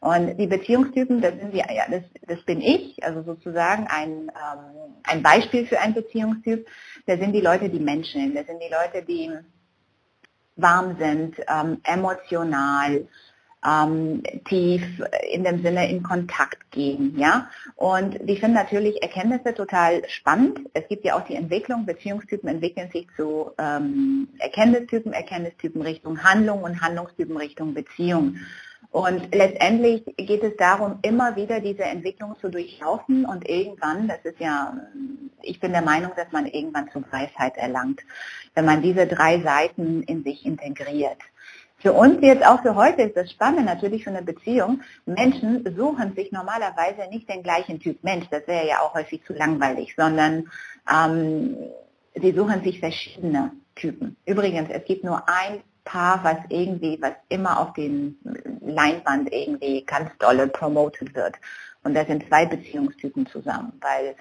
[0.00, 4.94] Und die Beziehungstypen, das sind wir, ja, das, das bin ich, also sozusagen ein, ähm,
[5.02, 6.66] ein Beispiel für einen Beziehungstyp.
[7.06, 9.30] Das sind die Leute, die Menschen, das sind die Leute, die
[10.56, 13.06] warm sind, ähm, emotional,
[13.66, 14.82] ähm, tief
[15.30, 17.18] in dem Sinne in Kontakt gehen.
[17.18, 17.50] Ja?
[17.76, 20.60] Und die finden natürlich Erkenntnisse total spannend.
[20.72, 26.62] Es gibt ja auch die Entwicklung, Beziehungstypen entwickeln sich zu ähm, Erkenntnistypen, Erkenntnistypen Richtung Handlung
[26.62, 28.36] und Handlungstypen Richtung Beziehung.
[28.92, 34.40] Und letztendlich geht es darum, immer wieder diese Entwicklung zu durchlaufen und irgendwann, das ist
[34.40, 34.76] ja,
[35.42, 38.00] ich bin der Meinung, dass man irgendwann zur Weisheit erlangt,
[38.54, 41.18] wenn man diese drei Seiten in sich integriert.
[41.80, 44.82] Für uns jetzt auch für heute ist das Spannende natürlich für eine Beziehung.
[45.06, 49.32] Menschen suchen sich normalerweise nicht den gleichen Typ Mensch, das wäre ja auch häufig zu
[49.32, 50.50] langweilig, sondern
[50.92, 51.56] ähm,
[52.14, 54.16] sie suchen sich verschiedene Typen.
[54.26, 58.18] Übrigens, es gibt nur ein Paar, was irgendwie, was immer auf den
[58.60, 61.36] Leinwand irgendwie ganz dolle promoted wird.
[61.82, 64.16] Und das sind zwei Beziehungstypen zusammen, weil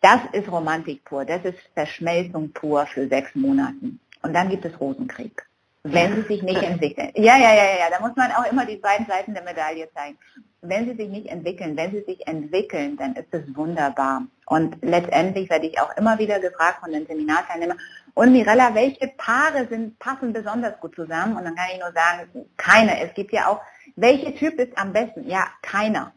[0.00, 4.00] das ist Romantik pur, das ist Verschmelzung pur für sechs Monaten.
[4.22, 5.44] Und dann gibt es Rosenkrieg
[5.84, 7.10] wenn sie sich nicht entwickeln.
[7.14, 10.18] Ja, ja, ja, ja, da muss man auch immer die beiden Seiten der Medaille zeigen.
[10.62, 14.22] Wenn sie sich nicht entwickeln, wenn sie sich entwickeln, dann ist das wunderbar.
[14.46, 17.78] Und letztendlich werde ich auch immer wieder gefragt von den Seminarteilnehmern,
[18.14, 21.36] und Mirella, welche Paare sind, passen besonders gut zusammen?
[21.36, 23.00] Und dann kann ich nur sagen, keine.
[23.00, 23.60] Es gibt ja auch,
[23.96, 25.28] welche Typ ist am besten?
[25.28, 26.12] Ja, keiner.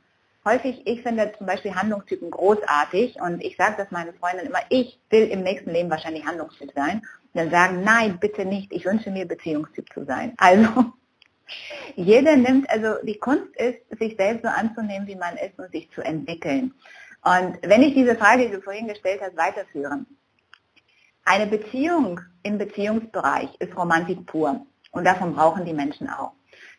[0.45, 4.97] Häufig, ich finde zum Beispiel Handlungstypen großartig und ich sage das meinen Freunden immer, ich
[5.10, 7.01] will im nächsten Leben wahrscheinlich Handlungstyp sein
[7.33, 10.33] dann sagen, nein, bitte nicht, ich wünsche mir Beziehungstyp zu sein.
[10.37, 10.67] Also
[11.95, 15.89] jeder nimmt, also die Kunst ist, sich selbst so anzunehmen, wie man ist und sich
[15.91, 16.73] zu entwickeln.
[17.23, 20.05] Und wenn ich diese Frage, die du vorhin gestellt hast, weiterführen,
[21.25, 26.31] eine Beziehung im Beziehungsbereich ist Romantik pur und davon brauchen die Menschen auch.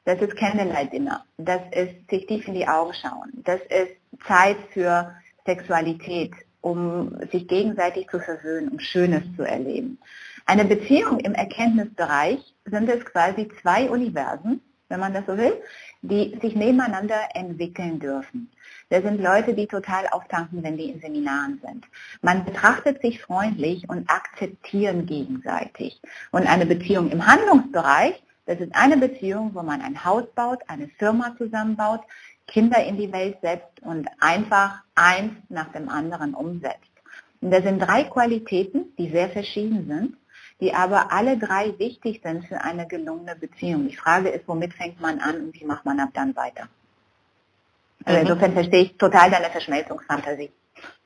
[0.07, 3.93] Das ist Candlelight-Dinner, das ist sich tief in die Augen schauen, das ist
[4.27, 6.33] Zeit für Sexualität,
[6.63, 9.99] um sich gegenseitig zu versöhnen, um Schönes zu erleben.
[10.51, 15.53] Eine Beziehung im Erkenntnisbereich sind es quasi zwei Universen, wenn man das so will,
[16.01, 18.51] die sich nebeneinander entwickeln dürfen.
[18.89, 21.85] Das sind Leute, die total auftanken, wenn die in Seminaren sind.
[22.23, 26.01] Man betrachtet sich freundlich und akzeptieren gegenseitig.
[26.31, 28.15] Und eine Beziehung im Handlungsbereich,
[28.47, 32.01] das ist eine Beziehung, wo man ein Haus baut, eine Firma zusammenbaut,
[32.47, 36.89] Kinder in die Welt setzt und einfach eins nach dem anderen umsetzt.
[37.43, 40.17] Und das sind drei Qualitäten, die sehr verschieden sind
[40.61, 43.89] die aber alle drei wichtig sind für eine gelungene Beziehung.
[43.89, 46.69] Die Frage ist, womit fängt man an und wie macht man ab dann weiter?
[48.05, 48.27] Also mhm.
[48.27, 50.51] insofern verstehe ich total deine Verschmelzungsfantasie.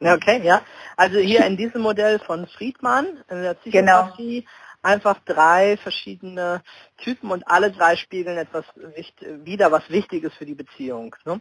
[0.01, 0.62] Okay, ja.
[0.97, 4.53] Also hier in diesem Modell von Friedmann, in der Psychografie, genau.
[4.83, 6.62] einfach drei verschiedene
[6.99, 8.65] Typen und alle drei spiegeln etwas
[9.45, 11.17] wieder, was wichtig ist für die Beziehung.
[11.25, 11.41] Ne?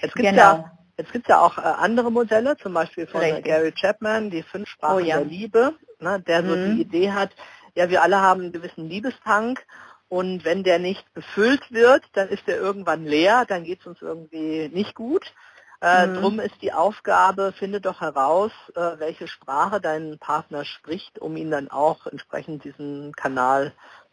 [0.00, 0.42] Es gibt genau.
[0.42, 3.44] ja Jetzt ja auch äh, andere Modelle, zum Beispiel von Richtig.
[3.44, 5.18] Gary Chapman, die fünf Sprachen oh, ja.
[5.18, 6.48] der Liebe, ne, der mhm.
[6.48, 7.30] so die Idee hat,
[7.74, 9.64] ja, wir alle haben einen gewissen Liebestank
[10.08, 14.00] und wenn der nicht befüllt wird, dann ist der irgendwann leer, dann geht es uns
[14.00, 15.32] irgendwie nicht gut.
[15.80, 16.14] Äh, mhm.
[16.14, 21.50] Drum ist die Aufgabe, finde doch heraus, äh, welche Sprache dein Partner spricht, um ihn
[21.50, 23.72] dann auch entsprechend diesen Kanal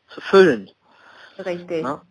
[0.10, 0.69] zu füllen.
[1.43, 1.84] Richtig.
[1.84, 2.02] Ne?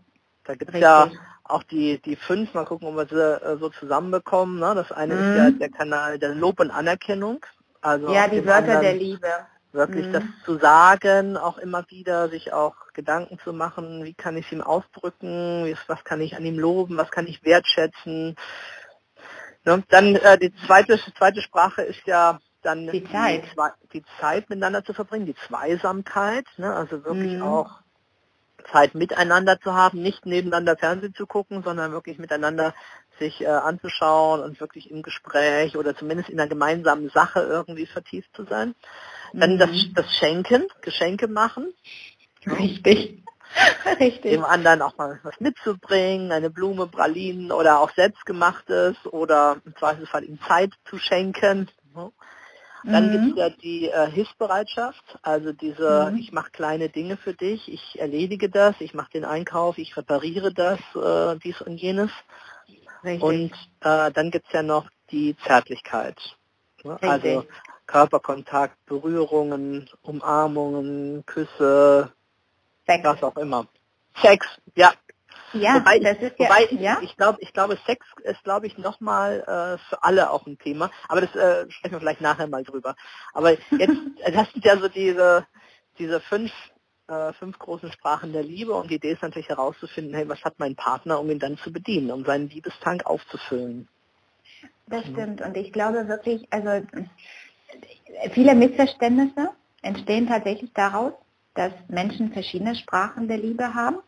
[0.45, 1.11] Da gibt es ja
[1.45, 4.59] auch die, die fünf, mal gucken, ob wir sie äh, so zusammenbekommen.
[4.59, 4.75] Ne?
[4.75, 5.21] Das eine mhm.
[5.21, 7.45] ist ja der Kanal der Lob und Anerkennung.
[7.81, 9.29] Also ja, die Wörter der Liebe.
[9.75, 10.13] Wirklich mhm.
[10.13, 14.53] das zu sagen, auch immer wieder, sich auch Gedanken zu machen, wie kann ich es
[14.53, 18.37] ihm ausdrücken, was kann ich an ihm loben, was kann ich wertschätzen.
[19.65, 19.83] Ne?
[19.89, 23.43] Dann äh, die zweite, zweite Sprache ist ja dann die Zeit.
[23.93, 26.73] Die, die Zeit miteinander zu verbringen, die Zweisamkeit, ne?
[26.73, 27.43] also wirklich mhm.
[27.43, 27.81] auch
[28.71, 32.75] Zeit miteinander zu haben, nicht nebeneinander Fernsehen zu gucken, sondern wirklich miteinander
[33.19, 38.35] sich äh, anzuschauen und wirklich im Gespräch oder zumindest in einer gemeinsamen Sache irgendwie vertieft
[38.35, 38.75] zu sein.
[39.41, 39.95] Dann das, Mhm.
[39.95, 41.73] das Schenken, Geschenke machen,
[42.47, 43.23] Richtig.
[44.01, 44.33] Richtig.
[44.33, 50.25] dem anderen auch mal was mitzubringen, eine Blume, Pralinen oder auch selbstgemachtes oder im Zweifelsfall
[50.25, 51.71] ihm Zeit zu schenken.
[51.95, 52.13] ne?
[52.85, 53.13] Dann Mhm.
[53.13, 56.19] gibt es ja die äh, Hilfsbereitschaft, also diese, Mhm.
[56.19, 60.53] ich mache kleine Dinge für dich, ich erledige das, ich mache den Einkauf, ich repariere
[60.53, 62.11] das, äh, dies und jenes.
[63.05, 63.23] Richtig.
[63.23, 66.19] Und äh, dann gibt es ja noch die Zärtlichkeit.
[66.83, 66.99] Ne?
[67.01, 67.47] Also
[67.95, 72.13] Körperkontakt, Berührungen, Umarmungen, Küsse,
[72.89, 73.05] Sex.
[73.05, 73.69] was auch immer.
[74.21, 74.93] Sex, ja.
[75.53, 76.99] Ja, wobei das ich, ist ja, wobei ich, ja?
[77.03, 80.91] ich glaube, ich glaube, Sex ist, glaube ich, nochmal äh, für alle auch ein Thema.
[81.07, 82.97] Aber das äh, sprechen wir vielleicht nachher mal drüber.
[83.33, 85.47] Aber jetzt, äh, das sind ja so diese,
[86.01, 86.51] diese fünf,
[87.07, 90.59] äh, fünf großen Sprachen der Liebe und die Idee ist natürlich herauszufinden, hey, was hat
[90.59, 93.87] mein Partner, um ihn dann zu bedienen, um seinen Liebestank aufzufüllen.
[94.89, 95.41] Das stimmt.
[95.41, 96.85] Und ich glaube wirklich, also
[98.33, 99.51] viele Missverständnisse
[99.83, 101.13] entstehen tatsächlich daraus,
[101.55, 103.99] dass Menschen verschiedene Sprachen der Liebe haben.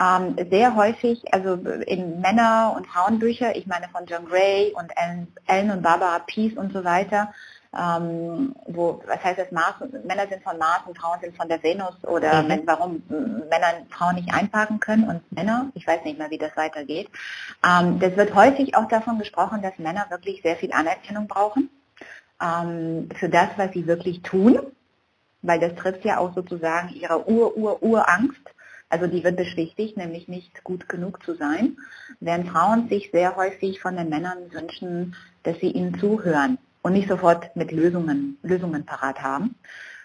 [0.00, 5.26] Ähm, sehr häufig, also in Männer- und Frauenbücher, ich meine von John Gray und Ellen,
[5.46, 7.34] Ellen und Barbara Peace und so weiter,
[7.76, 11.62] ähm, wo, was heißt das, Mars, Männer sind von Mars und Frauen sind von der
[11.64, 12.62] Venus oder Mhm.
[12.64, 17.10] warum Männer Frauen nicht einparken können und Männer, ich weiß nicht mehr, wie das weitergeht.
[17.68, 21.68] Ähm, das wird häufig auch davon gesprochen, dass Männer wirklich sehr viel Anerkennung brauchen
[22.42, 24.58] ähm, für das, was sie wirklich tun,
[25.42, 28.40] weil das trifft ja auch sozusagen ihre Ur-Ur-Urangst.
[28.90, 31.76] Also die wird beschwichtigt, nämlich nicht gut genug zu sein,
[32.20, 37.08] während Frauen sich sehr häufig von den Männern wünschen, dass sie ihnen zuhören und nicht
[37.08, 39.56] sofort mit Lösungen, Lösungen parat haben,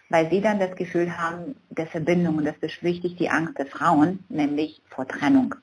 [0.10, 4.26] weil sie dann das Gefühl haben der Verbindung und das beschwichtigt die Angst der Frauen,
[4.28, 5.56] nämlich vor Trennung.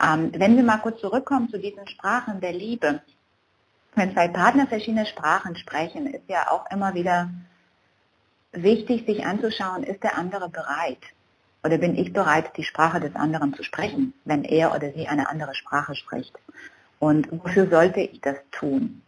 [0.00, 3.00] Ähm, wenn wir mal kurz zurückkommen zu diesen Sprachen der Liebe,
[3.94, 7.30] wenn zwei Partner verschiedene Sprachen sprechen, ist ja auch immer wieder
[8.52, 10.98] wichtig, sich anzuschauen, ist der andere bereit?
[11.64, 15.28] Oder bin ich bereit, die Sprache des anderen zu sprechen, wenn er oder sie eine
[15.30, 16.38] andere Sprache spricht?
[16.98, 19.02] Und wofür sollte ich das tun?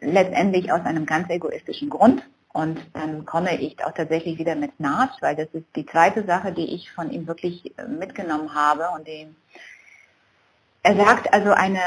[0.00, 2.22] Letztendlich aus einem ganz egoistischen Grund.
[2.52, 6.52] Und dann komme ich auch tatsächlich wieder mit Naht, weil das ist die zweite Sache,
[6.52, 8.88] die ich von ihm wirklich äh, mitgenommen habe.
[8.96, 9.28] Und die,
[10.82, 11.80] er sagt also eine,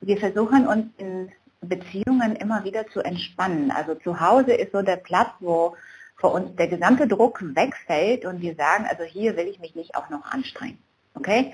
[0.00, 1.30] wir versuchen uns in
[1.60, 3.70] Beziehungen immer wieder zu entspannen.
[3.70, 5.76] Also zu Hause ist so der Platz, wo
[6.16, 9.94] für uns der gesamte Druck wegfällt und wir sagen, also hier will ich mich nicht
[9.94, 10.78] auch noch anstrengen.
[11.14, 11.52] Okay?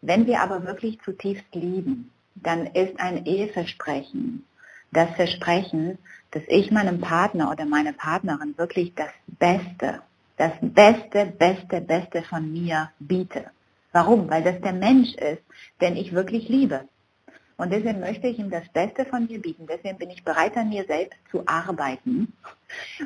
[0.00, 4.46] Wenn wir aber wirklich zutiefst lieben, dann ist ein Eheversprechen
[4.92, 5.98] das Versprechen,
[6.30, 10.02] dass ich meinem Partner oder meiner Partnerin wirklich das Beste,
[10.36, 13.46] das Beste, Beste, Beste von mir biete.
[13.92, 14.30] Warum?
[14.30, 15.42] Weil das der Mensch ist,
[15.80, 16.88] den ich wirklich liebe.
[17.60, 19.66] Und deswegen möchte ich ihm das Beste von mir bieten.
[19.66, 22.32] Deswegen bin ich bereit, an mir selbst zu arbeiten.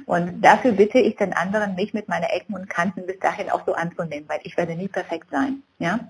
[0.06, 3.66] Und dafür bitte ich den anderen, mich mit meinen Ecken und Kanten bis dahin auch
[3.66, 5.64] so anzunehmen, weil ich werde nie perfekt sein.
[5.80, 6.08] Ja?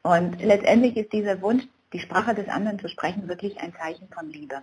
[0.00, 4.30] Und letztendlich ist dieser Wunsch, die Sprache des anderen zu sprechen, wirklich ein Zeichen von
[4.30, 4.62] Liebe.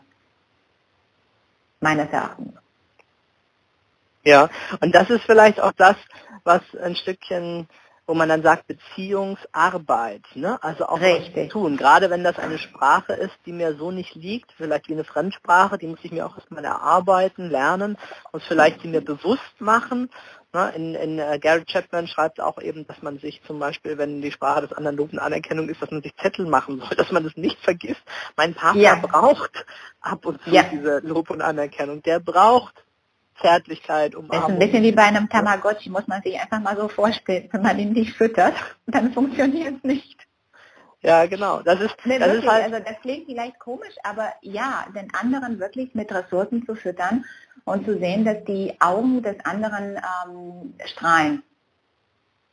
[1.82, 2.54] Meines Erachtens.
[4.24, 5.98] Ja, und das ist vielleicht auch das,
[6.46, 7.68] was ein Stückchen,
[8.12, 10.62] wo man dann sagt, Beziehungsarbeit, ne?
[10.62, 11.50] Also auch was Richtig.
[11.50, 11.78] tun.
[11.78, 15.78] Gerade wenn das eine Sprache ist, die mir so nicht liegt, vielleicht wie eine Fremdsprache,
[15.78, 17.98] die muss ich mir auch erstmal erarbeiten, lernen,
[18.34, 20.10] muss vielleicht die mir bewusst machen.
[20.52, 20.74] Ne?
[20.76, 24.34] In, in äh, Gary Chapman schreibt auch eben, dass man sich zum Beispiel, wenn die
[24.34, 27.24] Sprache des anderen Lob und Anerkennung ist, dass man sich Zettel machen soll, dass man
[27.24, 28.02] das nicht vergisst.
[28.36, 28.96] Mein Partner Ja.
[28.96, 29.66] braucht
[30.02, 30.64] ab und zu Ja.
[30.64, 32.04] diese Lob und Anerkennung.
[32.04, 32.74] Der braucht
[33.40, 36.88] Zärtlichkeit, Das ist ein bisschen wie bei einem Tamagotchi, muss man sich einfach mal so
[36.88, 37.50] vorstellen.
[37.52, 38.54] Wenn man ihn nicht füttert,
[38.88, 40.28] dann funktioniert es nicht.
[41.02, 41.62] Ja, genau.
[41.64, 45.12] Das ist, Nee, das wirklich, ist halt, also das klingt vielleicht komisch, aber ja, den
[45.14, 47.26] anderen wirklich mit Ressourcen zu füttern
[47.66, 51.44] und zu sehen, dass die Augen des anderen ähm, strahlen.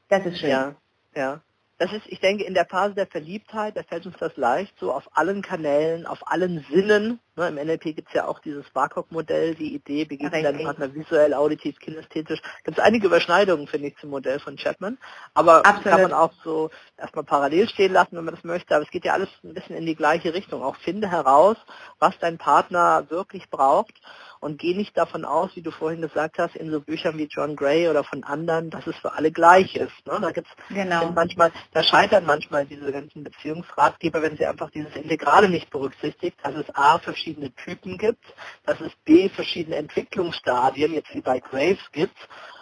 [0.09, 0.51] Das ist schön.
[0.51, 0.75] ja,
[1.15, 1.41] ja.
[1.79, 4.93] Das ist, ich denke, in der Phase der Verliebtheit, da fällt uns das leicht, so
[4.93, 7.21] auf allen Kanälen, auf allen Sinnen.
[7.37, 10.65] Ne, Im NLP gibt es ja auch dieses Barcock-Modell, die Idee, begegnen deinem Richtig.
[10.65, 12.43] Partner visuell, auditiv, kinästhetisch.
[12.65, 14.99] Gibt es einige Überschneidungen, finde ich, zum Modell von Chapman.
[15.35, 15.85] Aber Absolut.
[15.85, 18.75] kann man auch so erstmal parallel stehen lassen, wenn man das möchte.
[18.75, 20.65] Aber es geht ja alles ein bisschen in die gleiche Richtung.
[20.65, 21.57] Auch finde heraus,
[22.01, 23.95] was dein Partner wirklich braucht
[24.41, 27.57] und geh nicht davon aus, wie du vorhin gesagt hast, in so Büchern wie John
[27.57, 30.07] Gray oder von anderen, dass es für alle gleich ist.
[30.07, 30.19] Ne?
[30.21, 31.11] Da gibt's Genau.
[31.13, 36.55] manchmal, da scheitern manchmal diese ganzen Beziehungsratgeber, wenn sie einfach dieses Integrale nicht berücksichtigt, dass
[36.55, 38.25] es A verschiedene Typen gibt,
[38.65, 42.17] dass es B verschiedene Entwicklungsstadien, jetzt wie bei Graves gibt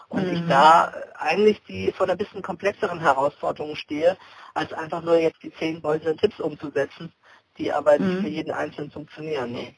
[0.08, 0.34] Und mhm.
[0.34, 4.16] ich da eigentlich die vor einer bisschen komplexeren Herausforderung stehe,
[4.54, 7.12] als einfach nur jetzt die zehn goldenen Tipps umzusetzen,
[7.58, 8.22] die aber nicht mhm.
[8.22, 9.76] für jeden Einzelnen funktionieren.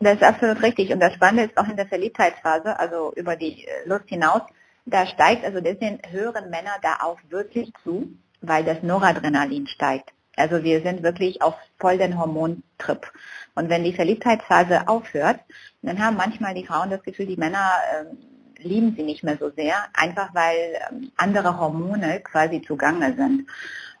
[0.00, 0.92] Das ist absolut richtig.
[0.92, 4.42] Und das Spannende ist auch in der Verliebtheitsphase, also über die äh, Lust hinaus,
[4.86, 8.08] da steigt, also deswegen hören Männer da auch wirklich zu,
[8.40, 10.12] weil das Noradrenalin steigt.
[10.36, 13.12] Also wir sind wirklich auf voll den Hormontrip.
[13.54, 15.40] Und wenn die Verliebtheitsphase aufhört,
[15.82, 19.50] dann haben manchmal die Frauen das Gefühl, die Männer äh, lieben sie nicht mehr so
[19.50, 23.48] sehr, einfach weil äh, andere Hormone quasi zugange sind.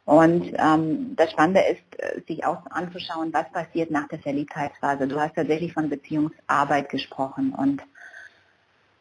[0.08, 5.06] Und ähm, das Spannende ist, äh, sich auch anzuschauen, was passiert nach der Verliebtheitsphase.
[5.06, 7.82] Du hast tatsächlich von Beziehungsarbeit gesprochen und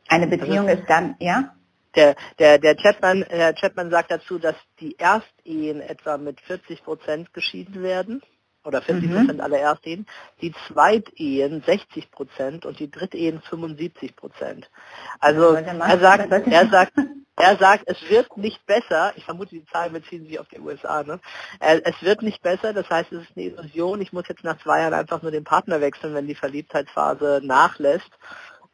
[0.10, 1.56] eine Beziehung ist dann, ja?
[1.96, 7.34] Der, der, der, Chapman, der Chapman sagt dazu, dass die Erstehen etwa mit 40 Prozent
[7.34, 8.22] geschieden werden
[8.68, 9.42] oder 40 Prozent mhm.
[9.42, 10.06] aller Erstehen,
[10.42, 14.70] die Zweitehen 60 Prozent und die Drittehen 75 Prozent.
[15.20, 16.94] Also er sagt, er sagt,
[17.38, 21.04] er sagt, es wird nicht besser, ich vermute, die Zahlen beziehen sich auf die USA,
[21.04, 21.20] ne?
[21.60, 24.82] Es wird nicht besser, das heißt, es ist eine Illusion, ich muss jetzt nach zwei
[24.82, 28.10] Jahren einfach nur den Partner wechseln, wenn die Verliebtheitsphase nachlässt.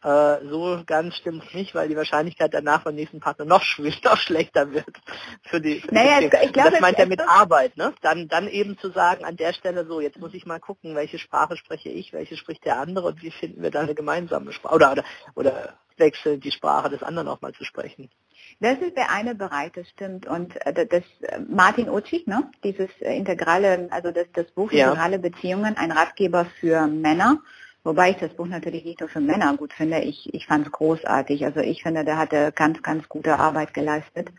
[0.03, 3.63] Äh, so ganz stimmt es nicht, weil die Wahrscheinlichkeit danach beim nächsten Partner noch,
[4.03, 4.95] noch schlechter wird
[5.43, 5.79] für die.
[5.79, 7.93] Für naja, die ich glaube, das meint er mit Arbeit, ne?
[8.01, 11.19] Dann, dann eben zu sagen, an der Stelle so, jetzt muss ich mal gucken, welche
[11.19, 14.75] Sprache spreche ich, welche spricht der andere und wie finden wir da eine gemeinsame Sprache
[14.75, 15.03] oder oder,
[15.35, 18.09] oder wechseln die Sprache des anderen auch mal zu sprechen.
[18.59, 20.27] Das ist der eine Bereich, das stimmt.
[20.27, 22.49] Und äh, das äh, Martin Ochi, ne?
[22.63, 24.89] dieses integrale, also das, das Buch ja.
[24.89, 27.41] Integrale Beziehungen, ein Ratgeber für Männer,
[27.85, 29.99] Wobei ich das Buch natürlich nicht nur für Männer gut finde.
[29.99, 31.43] Ich, ich fand es großartig.
[31.43, 34.29] Also ich finde, der hatte ganz, ganz gute Arbeit geleistet.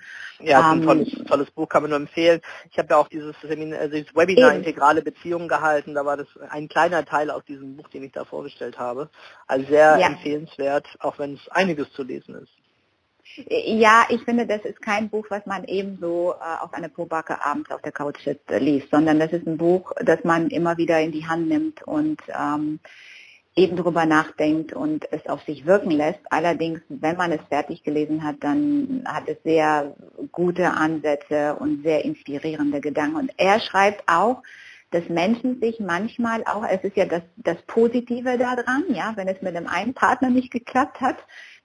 [0.41, 2.41] Ja, ähm, ein tolles, tolles Buch, kann man nur empfehlen.
[2.71, 4.65] Ich habe ja auch dieses, Seminar, also dieses Webinar eben.
[4.65, 5.95] Integrale Beziehungen gehalten.
[5.95, 9.11] Da war das ein kleiner Teil aus diesem Buch, den ich da vorgestellt habe.
[9.47, 10.07] Also sehr ja.
[10.07, 12.53] empfehlenswert, auch wenn es einiges zu lesen ist.
[13.49, 17.45] Ja, ich finde, das ist kein Buch, was man eben so äh, auf eine Pobacke
[17.45, 20.77] abends auf der Couch sitzt, äh, liest, sondern das ist ein Buch, das man immer
[20.77, 22.81] wieder in die Hand nimmt und ähm,
[23.57, 26.21] eben darüber nachdenkt und es auf sich wirken lässt.
[26.31, 29.95] Allerdings, wenn man es fertig gelesen hat, dann hat es sehr
[30.33, 33.17] gute Ansätze und sehr inspirierende Gedanken.
[33.17, 34.43] Und er schreibt auch,
[34.91, 39.43] dass Menschen sich manchmal auch, es ist ja das, das Positive daran, ja, wenn es
[39.43, 41.17] mit dem einen Partner nicht geklappt hat,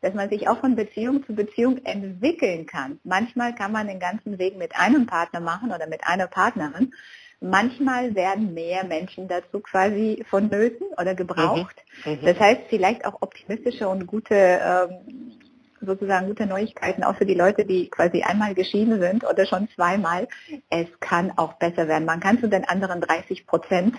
[0.01, 2.99] dass man sich auch von Beziehung zu Beziehung entwickeln kann.
[3.03, 6.93] Manchmal kann man den ganzen Weg mit einem Partner machen oder mit einer Partnerin
[7.41, 11.75] Manchmal werden mehr Menschen dazu quasi vonnöten oder gebraucht.
[12.03, 12.11] Mhm.
[12.13, 12.25] Mhm.
[12.25, 15.31] Das heißt, vielleicht auch optimistische und gute, ähm,
[15.79, 20.27] sozusagen gute Neuigkeiten auch für die Leute, die quasi einmal geschieden sind oder schon zweimal.
[20.69, 22.05] Es kann auch besser werden.
[22.05, 23.95] Man kann zu den anderen 30 Prozent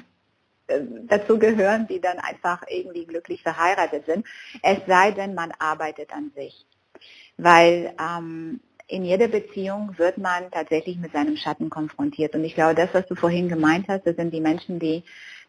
[0.66, 4.26] äh, dazu gehören, die dann einfach irgendwie glücklich verheiratet sind.
[4.62, 6.66] Es sei denn, man arbeitet an sich.
[7.38, 12.34] Weil ähm, in jeder Beziehung wird man tatsächlich mit seinem Schatten konfrontiert.
[12.34, 15.04] Und ich glaube, das, was du vorhin gemeint hast, das sind die Menschen, die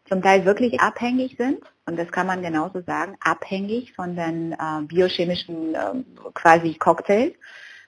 [0.07, 1.59] zum Teil wirklich abhängig sind.
[1.85, 7.33] Und das kann man genauso sagen, abhängig von den äh, biochemischen äh, quasi Cocktail,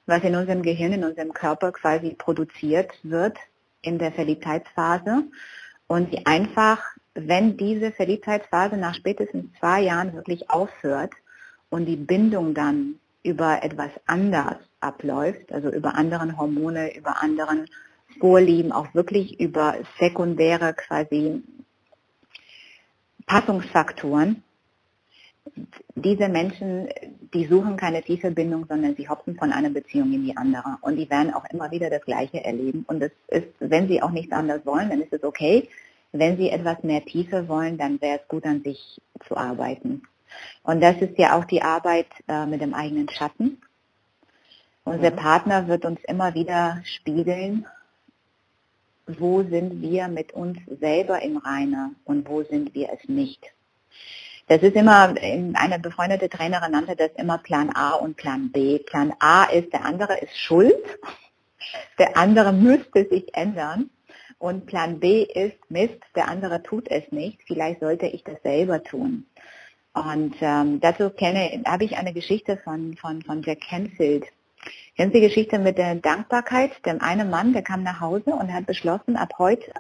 [0.08, 3.38] was in unserem Gehirn, in unserem Körper quasi produziert wird
[3.82, 5.24] in der Verliebtheitsphase.
[5.88, 6.82] Und die einfach,
[7.14, 11.12] wenn diese Verliebtheitsphase nach spätestens zwei Jahren wirklich aufhört
[11.70, 17.68] und die Bindung dann über etwas anders abläuft, also über anderen Hormone, über anderen
[18.20, 21.42] Vorlieben, auch wirklich über sekundäre quasi
[23.26, 24.44] Passungsfaktoren.
[25.96, 26.90] Diese Menschen,
[27.34, 30.78] die suchen keine tiefe Bindung, sondern sie hopfen von einer Beziehung in die andere.
[30.82, 32.86] Und die werden auch immer wieder das Gleiche erleben.
[32.88, 35.68] Und es ist, wenn sie auch nichts anderes wollen, dann ist es okay.
[36.12, 40.04] Wenn sie etwas mehr Tiefe wollen, dann wäre es gut, an sich zu arbeiten.
[40.64, 43.62] Und das ist ja auch die Arbeit äh, mit dem eigenen Schatten.
[44.86, 45.16] Unser mhm.
[45.16, 47.66] Partner wird uns immer wieder spiegeln,
[49.08, 53.44] wo sind wir mit uns selber im Reine und wo sind wir es nicht.
[54.48, 55.16] Das ist immer,
[55.54, 58.80] eine befreundete Trainerin nannte das immer Plan A und Plan B.
[58.80, 60.76] Plan A ist, der andere ist schuld,
[61.98, 63.90] der andere müsste sich ändern.
[64.40, 68.84] Und Plan B ist, Mist, der andere tut es nicht, vielleicht sollte ich das selber
[68.84, 69.26] tun.
[69.94, 74.26] Und ähm, dazu kenne, habe ich eine Geschichte von, von, von Jack Canfield.
[74.96, 76.86] Kennen Sie die Geschichte mit der Dankbarkeit?
[76.86, 79.72] Dem einen Mann, der kam nach Hause und hat beschlossen, ab heute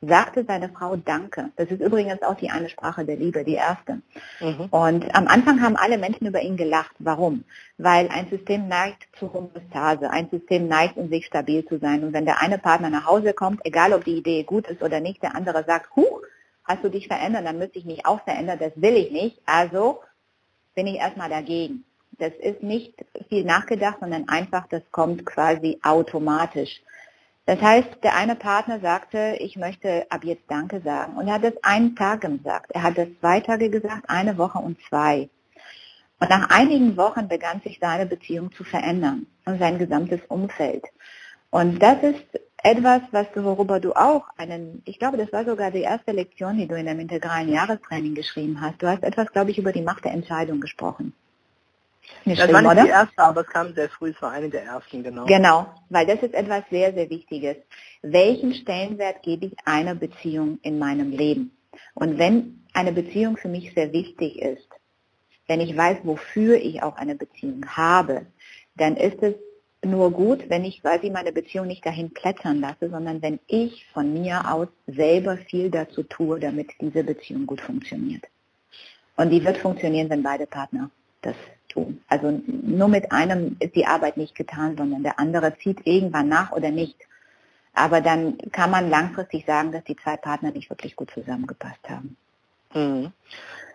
[0.00, 1.50] sagte seine Frau Danke.
[1.56, 4.00] Das ist übrigens auch die eine Sprache der Liebe, die erste.
[4.40, 4.66] Mhm.
[4.70, 6.94] Und am Anfang haben alle Menschen über ihn gelacht.
[6.98, 7.44] Warum?
[7.78, 10.10] Weil ein System neigt zu Homöostase.
[10.10, 12.04] Ein System neigt, in sich stabil zu sein.
[12.04, 15.00] Und wenn der eine Partner nach Hause kommt, egal ob die Idee gut ist oder
[15.00, 16.22] nicht, der andere sagt, huch,
[16.64, 20.00] hast du dich verändert, dann müsste ich mich auch verändern, das will ich nicht, also
[20.74, 21.84] bin ich erstmal dagegen.
[22.18, 22.94] Das ist nicht
[23.28, 26.80] viel nachgedacht, sondern einfach, das kommt quasi automatisch.
[27.46, 31.16] Das heißt, der eine Partner sagte, ich möchte ab jetzt Danke sagen.
[31.16, 32.72] Und er hat es einen Tag gesagt.
[32.72, 35.28] Er hat es zwei Tage gesagt, eine Woche und zwei.
[36.18, 40.84] Und nach einigen Wochen begann sich seine Beziehung zu verändern und sein gesamtes Umfeld.
[41.50, 42.24] Und das ist
[42.62, 46.56] etwas, was du, worüber du auch einen, ich glaube, das war sogar die erste Lektion,
[46.56, 48.82] die du in einem integralen Jahrestraining geschrieben hast.
[48.82, 51.12] Du hast etwas, glaube ich, über die Macht der Entscheidung gesprochen.
[52.24, 52.84] Das war nicht oder?
[52.84, 55.26] die erste, aber es kam sehr früh, es war eine der ersten, genau.
[55.26, 57.56] Genau, weil das ist etwas sehr, sehr Wichtiges.
[58.02, 61.56] Welchen Stellenwert gebe ich einer Beziehung in meinem Leben?
[61.94, 64.68] Und wenn eine Beziehung für mich sehr wichtig ist,
[65.46, 68.26] wenn ich weiß, wofür ich auch eine Beziehung habe,
[68.74, 69.34] dann ist es
[69.84, 74.12] nur gut, wenn ich quasi meine Beziehung nicht dahin plättern lasse, sondern wenn ich von
[74.12, 78.24] mir aus selber viel dazu tue, damit diese Beziehung gut funktioniert.
[79.16, 80.90] Und die wird funktionieren, wenn beide Partner
[81.22, 81.36] das
[81.76, 82.02] tun.
[82.08, 86.52] Also nur mit einem ist die Arbeit nicht getan, sondern der andere zieht irgendwann nach
[86.52, 86.96] oder nicht.
[87.74, 92.16] Aber dann kann man langfristig sagen, dass die zwei Partner nicht wirklich gut zusammengepasst haben.
[92.74, 93.12] Mhm.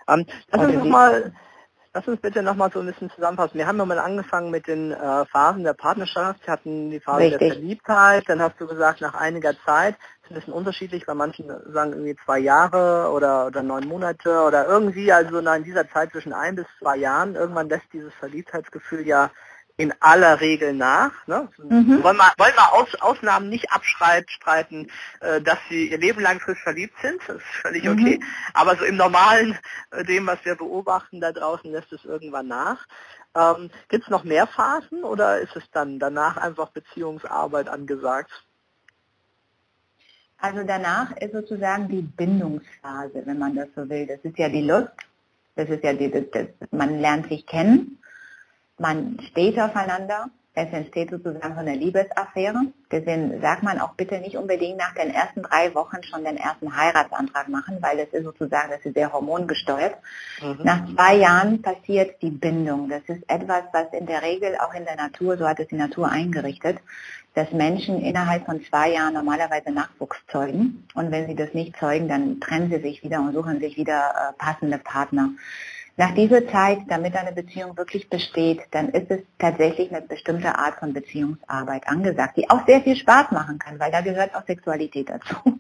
[0.08, 1.34] Ähm, lass uns nochmal
[1.94, 3.58] Lass uns bitte nochmal so ein bisschen zusammenfassen.
[3.58, 6.40] Wir haben nochmal angefangen mit den äh, Phasen der Partnerschaft.
[6.46, 7.40] Wir hatten die Phase Richtig.
[7.40, 8.24] der Verliebtheit.
[8.30, 11.92] Dann hast du gesagt, nach einiger Zeit, das ist ein bisschen unterschiedlich, bei manchen sagen
[11.92, 16.56] irgendwie zwei Jahre oder, oder neun Monate oder irgendwie, also in dieser Zeit zwischen ein
[16.56, 19.30] bis zwei Jahren, irgendwann lässt dieses Verliebtheitsgefühl ja
[19.82, 21.12] in aller Regel nach.
[21.26, 21.50] Ne?
[21.58, 22.04] Mhm.
[22.04, 26.62] Wollen wir, wollen wir Aus, Ausnahmen nicht abstreiten, äh, dass sie ihr Leben lang frisch
[26.62, 27.92] verliebt sind, das ist völlig mhm.
[27.92, 28.20] okay.
[28.54, 29.58] Aber so im Normalen,
[29.90, 32.86] äh, dem, was wir beobachten da draußen, lässt es irgendwann nach.
[33.36, 38.32] Ähm, Gibt es noch mehr Phasen oder ist es dann danach einfach Beziehungsarbeit angesagt?
[40.38, 44.06] Also danach ist sozusagen die Bindungsphase, wenn man das so will.
[44.06, 44.92] Das ist ja die Lust,
[45.56, 47.98] das ist ja die, das, das, man lernt sich kennen
[48.82, 52.60] man steht aufeinander, es entsteht sozusagen so eine Liebesaffäre.
[52.92, 56.76] Deswegen sagt man auch bitte nicht unbedingt nach den ersten drei Wochen schon den ersten
[56.76, 59.96] Heiratsantrag machen, weil das ist sozusagen, das ist sehr hormongesteuert.
[60.42, 60.60] Mhm.
[60.64, 62.90] Nach zwei Jahren passiert die Bindung.
[62.90, 65.76] Das ist etwas, was in der Regel auch in der Natur, so hat es die
[65.76, 66.80] Natur eingerichtet,
[67.34, 70.86] dass Menschen innerhalb von zwei Jahren normalerweise Nachwuchs zeugen.
[70.96, 74.14] Und wenn sie das nicht zeugen, dann trennen sie sich wieder und suchen sich wieder
[74.16, 75.30] äh, passende Partner.
[75.98, 80.80] Nach dieser Zeit, damit eine Beziehung wirklich besteht, dann ist es tatsächlich eine bestimmte Art
[80.80, 85.10] von Beziehungsarbeit angesagt, die auch sehr viel Spaß machen kann, weil da gehört auch Sexualität
[85.10, 85.60] dazu.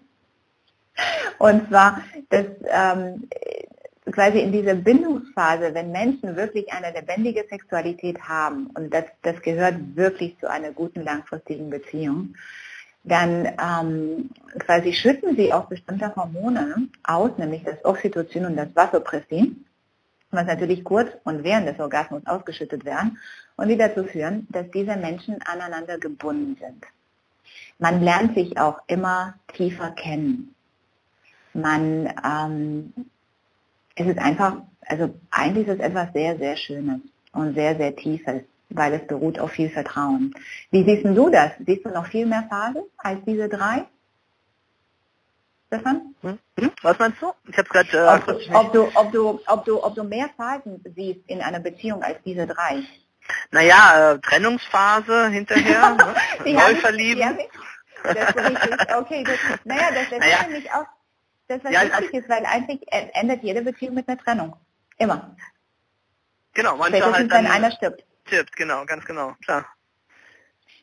[1.37, 3.27] Und zwar, dass ähm,
[4.11, 9.75] quasi in dieser Bindungsphase, wenn Menschen wirklich eine lebendige Sexualität haben, und das, das gehört
[9.95, 12.35] wirklich zu einer guten langfristigen Beziehung,
[13.03, 14.29] dann ähm,
[14.59, 19.65] quasi schütten sie auch bestimmte Hormone aus, nämlich das Oxytocin und das Vasopressin
[20.31, 23.17] was natürlich kurz und während des Orgasmus ausgeschüttet werden
[23.57, 26.85] und die dazu führen, dass diese Menschen aneinander gebunden sind.
[27.79, 30.55] Man lernt sich auch immer tiefer kennen.
[31.53, 32.93] Man, ähm,
[33.95, 37.01] es ist einfach, also eigentlich ist es etwas sehr, sehr Schönes
[37.33, 40.33] und sehr, sehr Tiefes, weil es beruht auf viel Vertrauen.
[40.69, 41.51] Wie siehst du das?
[41.65, 43.85] Siehst du noch viel mehr Phasen als diese drei?
[45.71, 46.13] Stefan?
[46.21, 46.39] Hm?
[46.59, 46.71] Hm?
[46.81, 47.31] Was meinst du?
[47.47, 47.97] Ich habe gerade.
[47.97, 52.03] Äh, ob, du, ob, du, ob, du, ob du mehr Phasen siehst in einer Beziehung
[52.03, 52.83] als diese drei?
[53.51, 55.91] Naja, äh, Trennungsphase hinterher,
[56.43, 56.53] ne?
[56.53, 57.37] neu verlieben.
[58.03, 58.95] Das ist richtig.
[58.97, 60.43] Okay, das, naja, das, das naja.
[60.43, 60.85] nämlich auch,
[61.47, 64.57] das was ja, wichtig also, ist, weil eigentlich endet jede Beziehung mit einer Trennung.
[64.97, 65.37] Immer.
[66.53, 68.03] Genau, manchmal halt dann, wenn einer stirbt.
[68.27, 69.65] Stirbt, genau, ganz genau, klar.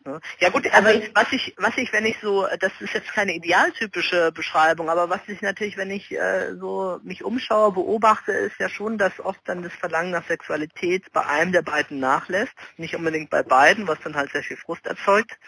[0.09, 0.21] Ne?
[0.39, 4.33] Ja gut, also was ich, was ich, wenn ich so, das ist jetzt keine idealtypische
[4.33, 8.97] Beschreibung, aber was ich natürlich, wenn ich äh, so mich umschaue, beobachte, ist ja schon,
[8.97, 13.43] dass oft dann das Verlangen nach Sexualität bei einem der beiden nachlässt, nicht unbedingt bei
[13.43, 15.39] beiden, was dann halt sehr viel Frust erzeugt.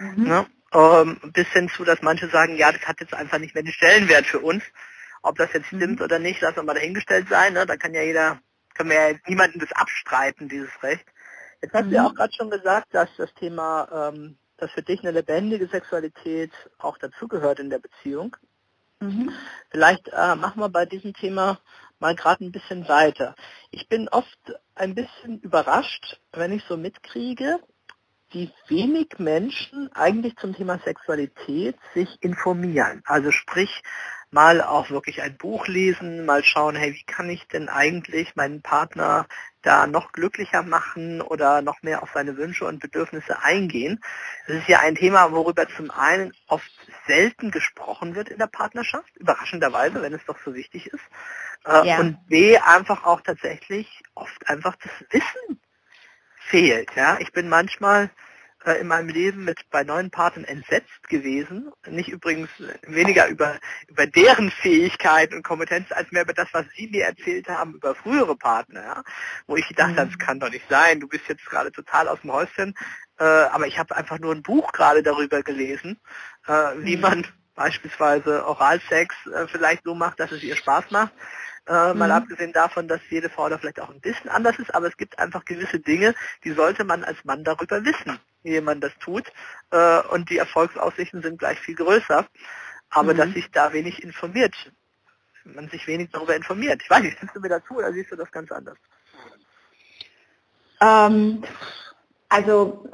[0.00, 0.24] Mhm.
[0.24, 0.46] Ne?
[0.74, 3.72] Ähm, bis hin zu, dass manche sagen, ja, das hat jetzt einfach nicht mehr den
[3.72, 4.64] Stellenwert für uns.
[5.22, 6.04] Ob das jetzt stimmt mhm.
[6.04, 7.52] oder nicht, lassen wir mal dahingestellt sein.
[7.52, 7.66] Ne?
[7.66, 8.40] Da kann ja jeder,
[8.74, 11.06] kann mir ja niemanden das abstreiten, dieses Recht.
[11.62, 12.08] Jetzt hast du ja mhm.
[12.08, 16.98] auch gerade schon gesagt, dass das Thema, ähm, dass für dich eine lebendige Sexualität auch
[16.98, 18.36] dazugehört in der Beziehung.
[19.00, 19.30] Mhm.
[19.70, 21.58] Vielleicht äh, machen wir bei diesem Thema
[21.98, 23.34] mal gerade ein bisschen weiter.
[23.70, 24.38] Ich bin oft
[24.74, 27.58] ein bisschen überrascht, wenn ich so mitkriege,
[28.30, 33.02] wie wenig Menschen eigentlich zum Thema Sexualität sich informieren.
[33.06, 33.82] Also sprich,
[34.36, 38.60] mal auch wirklich ein Buch lesen, mal schauen, hey, wie kann ich denn eigentlich meinen
[38.60, 39.26] Partner
[39.62, 43.98] da noch glücklicher machen oder noch mehr auf seine Wünsche und Bedürfnisse eingehen.
[44.46, 46.70] Das ist ja ein Thema, worüber zum einen oft
[47.06, 51.04] selten gesprochen wird in der Partnerschaft, überraschenderweise, wenn es doch so wichtig ist.
[51.64, 51.98] Äh, ja.
[51.98, 55.60] Und B, einfach auch tatsächlich oft einfach das Wissen
[56.40, 56.90] fehlt.
[56.94, 58.10] Ja, ich bin manchmal
[58.66, 61.70] äh, in meinem Leben mit bei neuen Partnern entsetzt gewesen.
[61.88, 62.50] Nicht übrigens
[62.82, 67.48] weniger über, über deren Fähigkeiten und Kompetenz, als mehr über das, was sie mir erzählt
[67.48, 68.82] haben über frühere Partner.
[68.82, 69.02] Ja?
[69.46, 70.10] Wo ich dachte, mhm.
[70.10, 72.74] das kann doch nicht sein, du bist jetzt gerade total aus dem Häuschen.
[73.18, 76.00] Äh, aber ich habe einfach nur ein Buch gerade darüber gelesen,
[76.46, 77.02] äh, wie mhm.
[77.02, 81.12] man beispielsweise Oralsex äh, vielleicht so macht, dass es ihr Spaß macht.
[81.66, 81.98] Äh, mhm.
[81.98, 84.96] Mal abgesehen davon, dass jede Frau da vielleicht auch ein bisschen anders ist, aber es
[84.96, 86.14] gibt einfach gewisse Dinge,
[86.44, 88.18] die sollte man als Mann darüber wissen,
[88.52, 89.24] wie man das tut.
[89.70, 92.26] Äh, und die Erfolgsaussichten sind gleich viel größer.
[92.90, 93.18] Aber mhm.
[93.18, 94.54] dass sich da wenig informiert,
[95.44, 96.80] man sich wenig darüber informiert.
[96.82, 98.78] Ich weiß nicht, stimmst du mir dazu oder siehst du das ganz anders?
[100.80, 101.42] Ähm,
[102.28, 102.88] also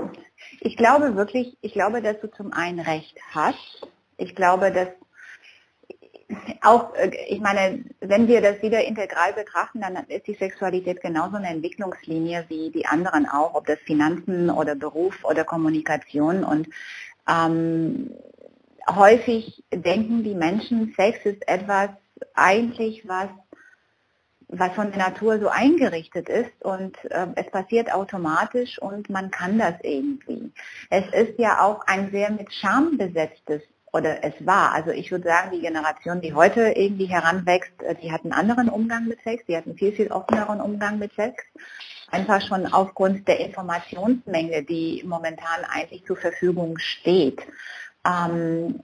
[0.61, 3.87] ich glaube wirklich, ich glaube, dass du zum einen recht hast.
[4.17, 4.89] Ich glaube, dass
[6.63, 11.37] auch, äh, ich meine, wenn wir das wieder integral betrachten, dann ist die Sexualität genauso
[11.37, 16.45] eine Entwicklungslinie wie die anderen auch, ob das Finanzen oder Beruf oder Kommunikation.
[16.45, 16.69] Und
[17.29, 18.11] ähm,
[18.89, 21.91] häufig denken die Menschen, Sex ist etwas
[22.35, 23.29] eigentlich, was
[24.55, 29.59] was von der Natur so eingerichtet ist und äh, es passiert automatisch und man kann
[29.59, 30.53] das irgendwie.
[30.91, 33.63] Es ist ja auch ein sehr mit Scham besetztes
[33.93, 34.73] oder es war.
[34.73, 38.69] Also ich würde sagen, die Generation, die heute irgendwie heranwächst, äh, die hat einen anderen
[38.69, 41.45] Umgang mit Sex, die hat einen viel, viel offeneren Umgang mit Sex.
[42.11, 47.41] Einfach schon aufgrund der Informationsmenge, die momentan eigentlich zur Verfügung steht.
[48.07, 48.83] Ähm,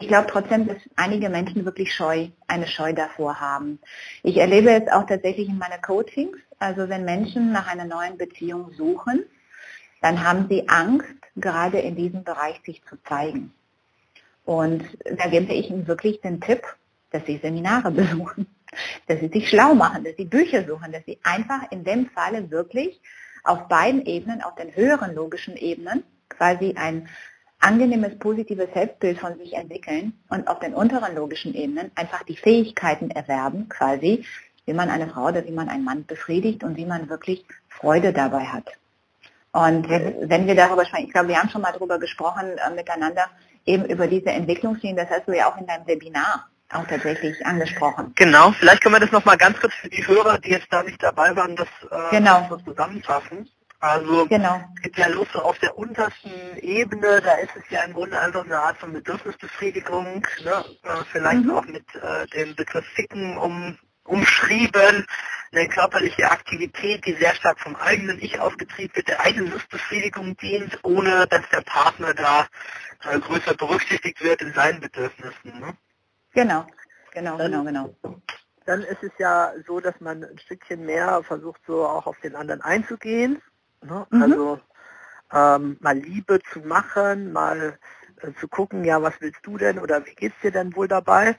[0.00, 3.80] ich glaube trotzdem, dass einige Menschen wirklich Scheu, eine Scheu davor haben.
[4.22, 6.36] Ich erlebe es auch tatsächlich in meinen Coachings.
[6.60, 9.24] Also wenn Menschen nach einer neuen Beziehung suchen,
[10.00, 13.52] dann haben sie Angst, gerade in diesem Bereich sich zu zeigen.
[14.48, 16.62] Und da gebe ich Ihnen wirklich den Tipp,
[17.10, 18.46] dass Sie Seminare besuchen,
[19.06, 22.50] dass Sie sich schlau machen, dass Sie Bücher suchen, dass Sie einfach in dem Falle
[22.50, 22.98] wirklich
[23.44, 27.10] auf beiden Ebenen, auf den höheren logischen Ebenen, quasi ein
[27.60, 33.10] angenehmes, positives Selbstbild von sich entwickeln und auf den unteren logischen Ebenen einfach die Fähigkeiten
[33.10, 34.24] erwerben, quasi,
[34.64, 38.14] wie man eine Frau oder wie man einen Mann befriedigt und wie man wirklich Freude
[38.14, 38.78] dabei hat.
[39.52, 43.28] Und wenn wir darüber sprechen, ich glaube, wir haben schon mal darüber gesprochen äh, miteinander,
[43.68, 48.12] eben über diese Entwicklungslinien, das hast du ja auch in deinem Webinar auch tatsächlich angesprochen.
[48.16, 51.02] Genau, vielleicht können wir das nochmal ganz kurz für die Hörer, die jetzt da nicht
[51.02, 52.46] dabei waren, das äh, genau.
[52.48, 53.48] so zusammenfassen.
[53.80, 54.60] Also genau.
[54.82, 58.44] geht ja los so auf der untersten Ebene, da ist es ja im Grunde einfach
[58.44, 60.64] eine Art von Bedürfnisbefriedigung, ne?
[60.82, 61.50] äh, vielleicht mhm.
[61.52, 63.78] auch mit äh, dem Begriff Ficken um,
[64.08, 65.06] umschrieben,
[65.52, 70.78] eine körperliche Aktivität, die sehr stark vom eigenen Ich aufgetrieben wird, der eigenen Lustbefriedigung dient,
[70.82, 72.46] ohne dass der Partner da
[73.04, 75.58] äh, größer berücksichtigt wird in seinen Bedürfnissen.
[75.60, 75.76] Ne?
[76.32, 76.66] Genau,
[77.12, 78.20] genau, dann, genau, genau.
[78.66, 82.34] Dann ist es ja so, dass man ein Stückchen mehr versucht, so auch auf den
[82.34, 83.40] anderen einzugehen.
[83.82, 84.06] Ne?
[84.10, 84.22] Mhm.
[84.22, 84.60] Also
[85.32, 87.78] ähm, mal Liebe zu machen, mal
[88.20, 91.36] äh, zu gucken, ja, was willst du denn oder wie geht's dir denn wohl dabei?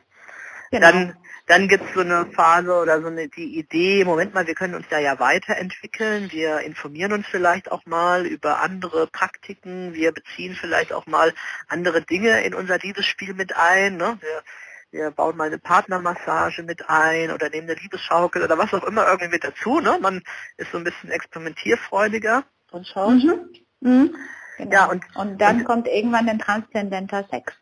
[0.72, 0.92] Genau.
[0.92, 1.16] Dann,
[1.48, 4.76] dann gibt es so eine Phase oder so eine die Idee, Moment mal, wir können
[4.76, 10.56] uns da ja weiterentwickeln, wir informieren uns vielleicht auch mal über andere Praktiken, wir beziehen
[10.56, 11.34] vielleicht auch mal
[11.68, 13.98] andere Dinge in unser Liebesspiel mit ein.
[13.98, 14.20] Ne?
[14.22, 14.44] Wir,
[14.92, 19.08] wir bauen mal eine Partnermassage mit ein oder nehmen eine Liebesschaukel oder was auch immer
[19.08, 19.80] irgendwie mit dazu.
[19.80, 19.98] Ne?
[20.00, 20.22] Man
[20.58, 23.24] ist so ein bisschen experimentierfreudiger und schaut.
[23.24, 23.50] Mhm.
[23.82, 24.16] Mhm.
[24.60, 24.74] Genau.
[24.74, 27.54] Ja, und, und dann und, kommt irgendwann ein transzendenter Sex.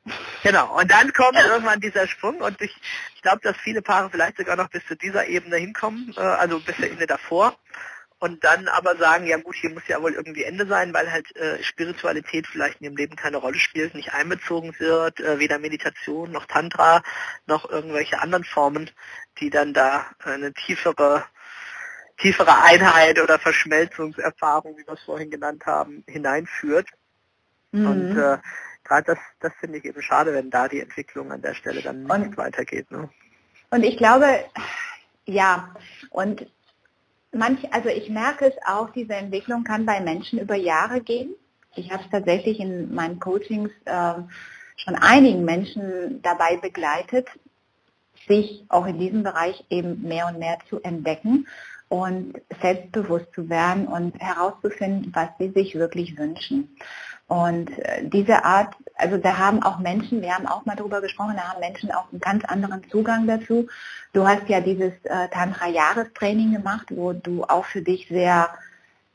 [0.42, 2.76] Genau, und dann kommt irgendwann dieser Sprung und ich,
[3.14, 6.60] ich glaube, dass viele Paare vielleicht sogar noch bis zu dieser Ebene hinkommen, äh, also
[6.60, 7.56] bis zur Ebene davor
[8.18, 11.36] und dann aber sagen, ja gut, hier muss ja wohl irgendwie Ende sein, weil halt
[11.36, 16.32] äh, Spiritualität vielleicht in ihrem Leben keine Rolle spielt, nicht einbezogen wird, äh, weder Meditation
[16.32, 17.04] noch Tantra
[17.46, 18.90] noch irgendwelche anderen Formen,
[19.40, 21.26] die dann da eine tiefere
[22.18, 26.88] tiefere Einheit oder Verschmelzungserfahrung, wie wir es vorhin genannt haben, hineinführt.
[27.72, 27.88] Mhm.
[27.88, 28.38] Und äh,
[28.84, 32.04] gerade das, das finde ich eben schade, wenn da die Entwicklung an der Stelle dann
[32.04, 32.90] nicht und, weitergeht.
[32.92, 33.10] Ne?
[33.70, 34.46] Und ich glaube,
[35.26, 35.76] ja,
[36.10, 36.48] und
[37.32, 41.36] manch, also ich merke es auch, diese Entwicklung kann bei Menschen über Jahre gehen.
[41.76, 44.14] Ich habe es tatsächlich in meinen Coachings äh,
[44.78, 47.28] schon einigen Menschen dabei begleitet,
[48.28, 51.46] sich auch in diesem Bereich eben mehr und mehr zu entdecken
[51.90, 56.76] und selbstbewusst zu werden und herauszufinden, was sie sich wirklich wünschen.
[57.28, 61.36] Und äh, diese Art, also da haben auch Menschen, wir haben auch mal darüber gesprochen,
[61.36, 63.68] da haben Menschen auch einen ganz anderen Zugang dazu.
[64.14, 68.50] Du hast ja dieses äh, Tantra-Jahrestraining gemacht, wo du auch für dich sehr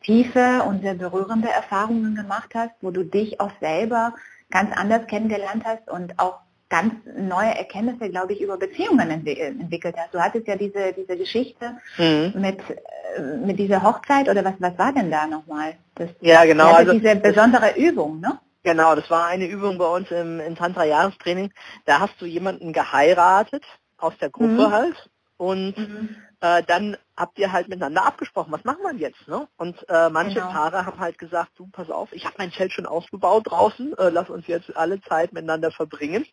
[0.02, 4.14] tiefe und sehr berührende Erfahrungen gemacht hast, wo du dich auch selber
[4.50, 6.40] ganz anders kennengelernt hast und auch
[6.72, 10.14] ganz neue Erkenntnisse, glaube ich, über Beziehungen entwi entwickelt hast.
[10.14, 12.32] Du hattest ja diese, diese Geschichte Mhm.
[12.34, 15.74] mit, äh, mit dieser Hochzeit oder was, was war denn da nochmal?
[15.96, 16.72] Das, Ja, genau.
[16.72, 18.38] Also, diese besondere Übung, ne?
[18.64, 21.52] genau, das war eine Übung bei uns im, im Tantra-Jahrestraining.
[21.84, 23.64] Da hast du jemanden geheiratet,
[23.98, 24.72] aus der Gruppe Mhm.
[24.72, 25.10] halt.
[25.36, 25.74] Und
[26.42, 29.46] äh, dann habt ihr halt miteinander abgesprochen, was machen wir jetzt, ne?
[29.56, 30.50] Und äh, manche Genau.
[30.50, 34.08] Paare haben halt gesagt, du, pass auf, ich habe mein Zelt schon aufgebaut draußen, äh,
[34.10, 36.26] lass uns jetzt alle Zeit miteinander verbringen.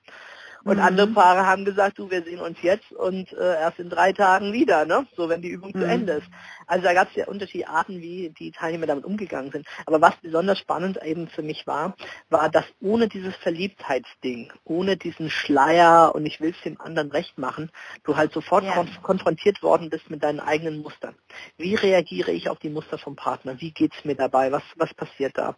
[0.64, 0.84] Und Mhm.
[0.84, 4.54] andere Paare haben gesagt, du, wir sehen uns jetzt und äh, erst in drei Tagen
[4.54, 5.08] wieder, ne?
[5.16, 5.90] So wenn die Übung zu Mhm.
[5.90, 6.28] Ende ist.
[6.68, 9.68] Also da gab es ja unterschiedliche Arten, wie die Teilnehmer damit umgegangen sind.
[9.86, 11.96] Aber was besonders spannend eben für mich war,
[12.30, 17.38] war, dass ohne dieses Verliebtheitsding, ohne diesen Schleier und ich will es dem anderen recht
[17.38, 17.72] machen,
[18.04, 18.74] du halt sofort Ja.
[18.74, 21.16] konf konfrontiert worden bist mit deinen eigenen Mustern.
[21.58, 23.60] Wie reagiere ich auf die Muster vom Partner?
[23.62, 24.52] Wie geht's mir dabei?
[24.52, 25.56] Was, was passiert da?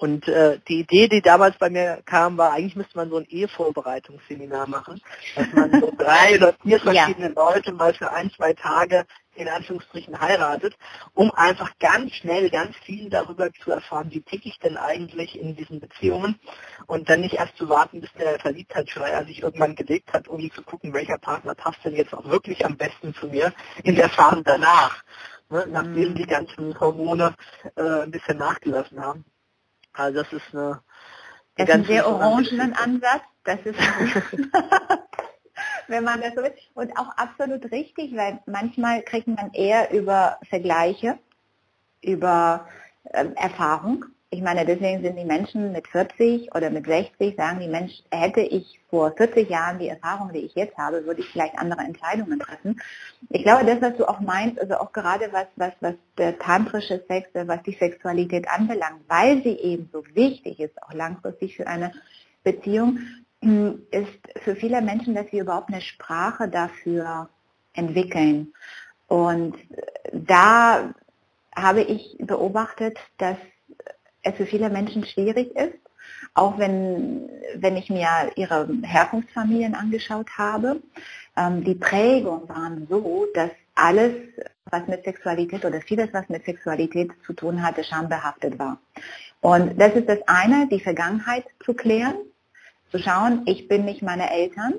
[0.00, 3.26] Und äh, die Idee, die damals bei mir kam, war, eigentlich müsste man so ein
[3.26, 5.02] Ehevorbereitungsseminar machen,
[5.34, 6.94] dass man so drei oder vier Ja.
[6.94, 10.76] verschiedene Leute mal für ein, zwei Tage in Anführungsstrichen heiratet,
[11.14, 15.56] um einfach ganz schnell ganz viel darüber zu erfahren, wie ticke ich denn eigentlich in
[15.56, 16.40] diesen Beziehungen
[16.88, 20.62] und dann nicht erst zu warten, bis der Verliebtheitsschleier sich irgendwann gelegt hat, um zu
[20.64, 24.42] gucken, welcher Partner passt denn jetzt auch wirklich am besten zu mir in der Phase
[24.44, 25.02] danach,
[25.50, 26.16] ne, nachdem Mhm.
[26.16, 27.34] die ganzen Hormone
[27.76, 29.24] äh, ein bisschen nachgelassen haben.
[30.00, 30.80] Also das ist eine, eine
[31.56, 32.74] Das ist ein ganz sehr orangenen.
[32.74, 33.22] Ansatz.
[33.44, 33.78] Das ist,
[35.88, 36.52] wenn man das so will.
[36.74, 41.18] Und auch absolut richtig, weil manchmal kriegt man eher über Vergleiche,
[42.02, 42.66] über
[43.12, 44.06] ähm, Erfahrung.
[44.32, 48.40] Ich meine, deswegen sind die Menschen mit 40 oder mit 60, sagen die Mensch, hätte
[48.40, 52.38] ich vor 40 Jahren die Erfahrung, die ich jetzt habe, würde ich vielleicht andere Entscheidungen
[52.38, 52.80] treffen.
[53.28, 57.02] Ich glaube, das, was du auch meinst, also auch gerade was, was, was der tantrische
[57.08, 61.66] Sex, äh, was die Sexualität anbelangt, weil sie eben so wichtig ist, auch langfristig für
[61.66, 61.90] eine
[62.44, 63.00] Beziehung,
[63.40, 67.28] mh, ist für viele Menschen, dass sie überhaupt eine Sprache dafür
[67.72, 68.52] entwickeln.
[69.08, 69.56] Und
[70.12, 70.94] da
[71.52, 73.36] habe ich beobachtet, dass
[74.22, 75.78] es für viele Menschen schwierig ist,
[76.34, 80.80] auch wenn, wenn ich mir ihre Herkunftsfamilien angeschaut habe.
[81.36, 84.14] Ähm, die Prägungen waren so, dass alles,
[84.66, 88.78] was mit Sexualität oder vieles, was mit Sexualität zu tun hatte, schambehaftet war.
[89.40, 92.16] Und das ist das eine, die Vergangenheit zu klären,
[92.90, 94.74] zu schauen, ich bin nicht meine Eltern,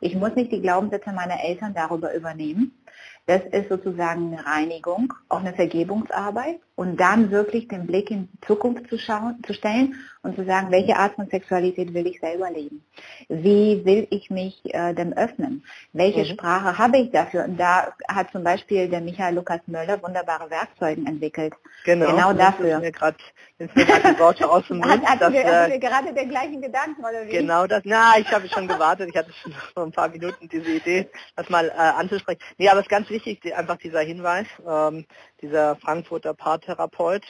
[0.00, 2.78] ich muss nicht die Glaubenssätze meiner Eltern darüber übernehmen.
[3.26, 8.46] Das ist sozusagen eine Reinigung, auch eine Vergebungsarbeit und dann wirklich den Blick in die
[8.46, 12.50] Zukunft zu schauen, zu stellen und zu sagen, welche Art von Sexualität will ich selber
[12.50, 12.84] leben?
[13.28, 15.64] Wie will ich mich äh, dem öffnen?
[15.92, 16.34] Welche Mhm.
[16.34, 17.44] Sprache habe ich dafür?
[17.44, 21.54] Und da hat zum Beispiel der Michael Lukas Möller wunderbare Werkzeuge entwickelt.
[21.84, 22.80] Genau, Genau dafür.
[22.80, 23.16] Mir grad,
[23.58, 24.90] jetzt mir gerade die Worte aus dem Mund.
[24.90, 27.30] Hat, hatten dass, wir, äh, hatten wir gerade den gleichen Gedanken, oder wie?
[27.32, 27.82] Genau das.
[27.84, 29.10] Na, ich habe schon gewartet.
[29.10, 32.40] Ich hatte schon vor ein paar Minuten diese Idee, das mal äh, anzusprechen.
[32.58, 35.04] Nee, aber es ist ganz wichtig, die, einfach dieser Hinweis, ähm,
[35.44, 37.22] dieser Frankfurter Paartherapeut,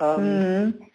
[0.00, 0.86] ähm, Mhm.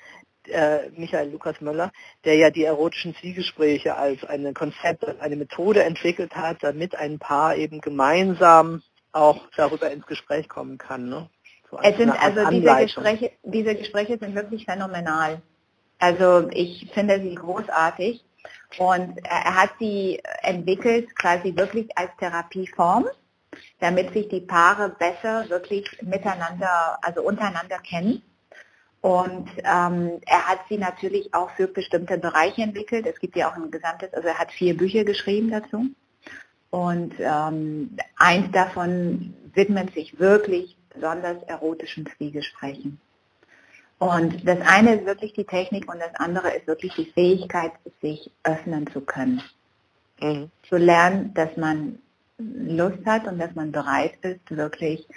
[0.48, 1.92] äh, Michael Lukas Möller,
[2.26, 7.20] der ja die erotischen Zwiegespräche als ein Konzept, als eine Methode entwickelt hat, damit ein
[7.20, 11.10] Paar eben gemeinsam auch darüber ins Gespräch kommen kann.
[11.10, 11.30] Ne?
[11.70, 12.76] So Es sind also diese.
[12.76, 15.42] Gespräche, diese Gespräche sind wirklich phänomenal.
[16.00, 18.24] Also ich finde sie großartig
[18.78, 23.08] und er hat sie entwickelt quasi wirklich als Therapieform,
[23.80, 28.22] damit sich die Paare besser wirklich miteinander, also untereinander kennen.
[29.02, 33.06] Und ähm, er hat sie natürlich auch für bestimmte Bereiche entwickelt.
[33.06, 35.86] Es gibt ja auch ein gesamtes, also er hat vier Bücher geschrieben dazu.
[36.70, 43.00] Und ähm, eins davon widmet sich wirklich besonders erotischen Zwiegesprächen.
[44.00, 48.30] Und das eine ist wirklich die Technik und das andere ist wirklich die Fähigkeit, sich
[48.44, 49.42] öffnen zu können.
[50.22, 50.52] Mhm.
[50.68, 52.00] Zu lernen, dass man
[52.38, 55.08] Lust hat und dass man bereit ist, wirklich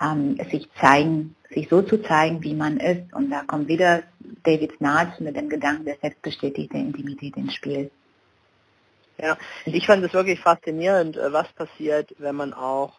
[0.00, 3.12] ähm, sich zeigen, sich so zu zeigen, wie man ist.
[3.14, 4.02] Und da kommt wieder
[4.42, 7.90] David Naatz mit dem Gedanken der selbstbestätigten Intimität ins Spiel.
[9.18, 12.92] Ja, ich fand es wirklich faszinierend, äh, was passiert, wenn man auch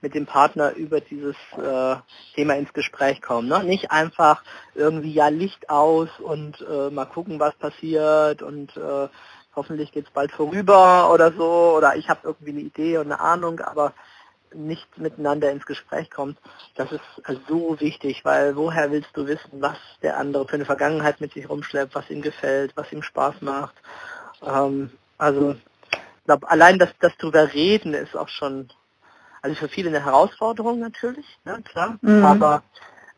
[0.00, 1.96] mit dem Partner über dieses äh,
[2.34, 3.48] Thema ins Gespräch kommt.
[3.48, 3.64] Ne?
[3.64, 9.08] Nicht einfach irgendwie ja Licht aus und äh, mal gucken, was passiert und äh,
[9.56, 13.20] hoffentlich geht es bald vorüber oder so oder ich habe irgendwie eine Idee und eine
[13.20, 13.92] Ahnung, aber
[14.54, 16.38] nicht miteinander ins Gespräch kommt.
[16.76, 17.02] Das ist
[17.48, 21.48] so wichtig, weil woher willst du wissen, was der andere für eine Vergangenheit mit sich
[21.48, 23.74] rumschleppt, was ihm gefällt, was ihm Spaß macht.
[24.42, 28.68] Ähm, also ich glaube, allein das, das drüber reden ist auch schon,
[29.42, 32.24] also für viele eine Herausforderung natürlich, ne, klar, Mhm.
[32.24, 32.62] aber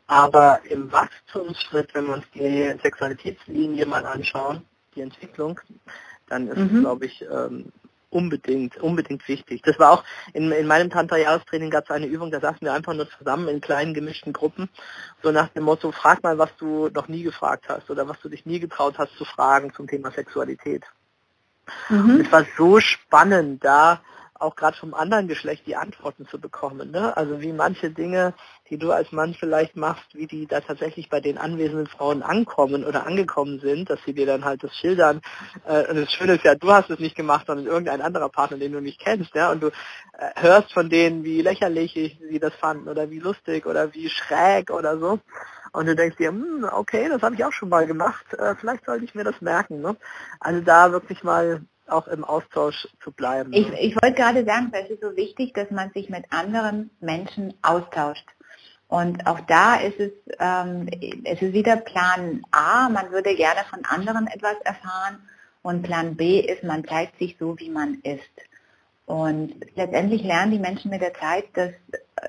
[0.09, 4.65] aber im Wachstumsschritt, wenn wir uns die Sexualitätslinie mal anschauen,
[4.95, 5.61] die Entwicklung,
[6.29, 6.77] dann ist Mhm.
[6.77, 7.73] es, glaube ich, ähm,
[8.11, 9.63] unbedingt, unbedingt wichtig.
[9.63, 12.95] Das war auch in, in meinem Tantra-Jahrestraining gab es eine Übung, da saßen wir einfach
[12.95, 14.69] nur zusammen in kleinen gemischten Gruppen,
[15.23, 18.29] so nach dem Motto, frag mal, was du noch nie gefragt hast oder was du
[18.29, 20.85] dich nie getraut hast zu fragen zum Thema Sexualität.
[21.89, 22.21] Mhm.
[22.21, 24.01] Es war so spannend, da
[24.41, 26.91] auch gerade vom anderen Geschlecht die Antworten zu bekommen.
[26.91, 27.17] Ne?
[27.17, 28.35] Also wie manche Dinge,
[28.71, 32.85] die du als Mann vielleicht machst, wie die da tatsächlich bei den anwesenden Frauen ankommen
[32.85, 35.21] oder angekommen sind, dass sie dir dann halt das schildern.
[35.67, 38.59] Äh, und das Schöne ist ja, du hast es nicht gemacht, sondern irgendein anderer Partner,
[38.59, 39.35] den du nicht kennst.
[39.35, 39.51] Ja?
[39.53, 39.73] Und du äh,
[40.37, 44.99] hörst von denen, wie lächerlich sie das fanden oder wie lustig oder wie schräg oder
[44.99, 45.21] so.
[45.73, 48.87] Und du denkst dir, hm, okay, das habe ich auch schon mal gemacht, äh, vielleicht
[48.87, 49.83] sollte ich mir das merken.
[49.83, 49.97] Ne?
[50.41, 53.53] Also da wirklich mal auch im Austausch zu bleiben.
[53.53, 57.55] Ich, ich wollte gerade sagen, es ist so wichtig, dass man sich mit anderen Menschen
[57.63, 58.27] austauscht.
[58.89, 60.89] Und auch da ist es, ähm,
[61.25, 65.19] es ist wieder Plan A, man würde gerne von anderen etwas erfahren
[65.63, 68.23] und Plan B ist, man zeigt sich so, wie man ist.
[69.07, 71.73] Und letztendlich lernen die Menschen mit der Zeit, dass,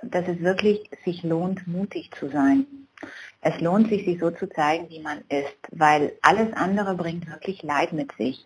[0.03, 2.66] dass es wirklich sich lohnt, mutig zu sein.
[3.41, 7.63] Es lohnt sich, sich so zu zeigen, wie man ist, weil alles andere bringt wirklich
[7.63, 8.45] Leid mit sich.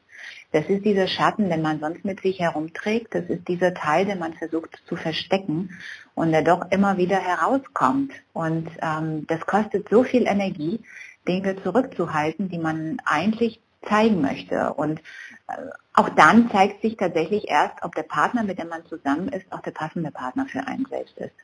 [0.51, 3.15] Das ist dieser Schatten, den man sonst mit sich herumträgt.
[3.15, 5.79] Das ist dieser Teil, den man versucht zu verstecken
[6.13, 8.11] und der doch immer wieder herauskommt.
[8.33, 10.81] Und ähm, das kostet so viel Energie,
[11.27, 14.73] Dinge zurückzuhalten, die man eigentlich zeigen möchte.
[14.73, 14.99] Und
[15.47, 15.53] äh,
[15.93, 19.61] auch dann zeigt sich tatsächlich erst, ob der Partner, mit dem man zusammen ist, auch
[19.61, 21.35] der passende Partner für einen selbst ist.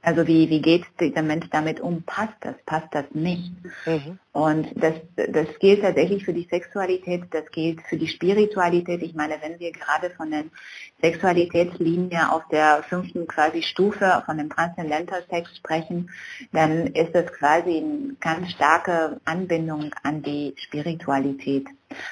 [0.00, 2.02] Also wie, wie geht der Mensch damit um?
[2.02, 2.54] Passt das?
[2.64, 3.52] Passt das nicht?
[3.84, 4.18] Mhm.
[4.32, 9.02] Und das, das gilt tatsächlich für die Sexualität, das gilt für die Spiritualität.
[9.02, 10.50] Ich meine, wenn wir gerade von den
[11.02, 16.10] Sexualitätslinie auf der fünften quasi Stufe von dem Transzendental Sex sprechen,
[16.52, 21.66] dann ist das quasi eine ganz starke Anbindung an die Spiritualität.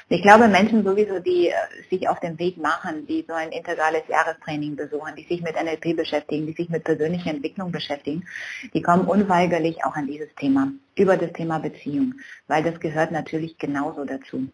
[0.09, 1.53] Ich glaube, Menschen sowieso, die äh,
[1.89, 5.95] sich auf den Weg machen, die so ein integrales Jahrestraining besuchen, die sich mit NLP
[5.95, 8.25] beschäftigen, die sich mit persönlicher Entwicklung beschäftigen,
[8.73, 12.15] die kommen unweigerlich auch an dieses Thema, über das Thema Beziehung,
[12.47, 14.47] weil das gehört natürlich genauso dazu.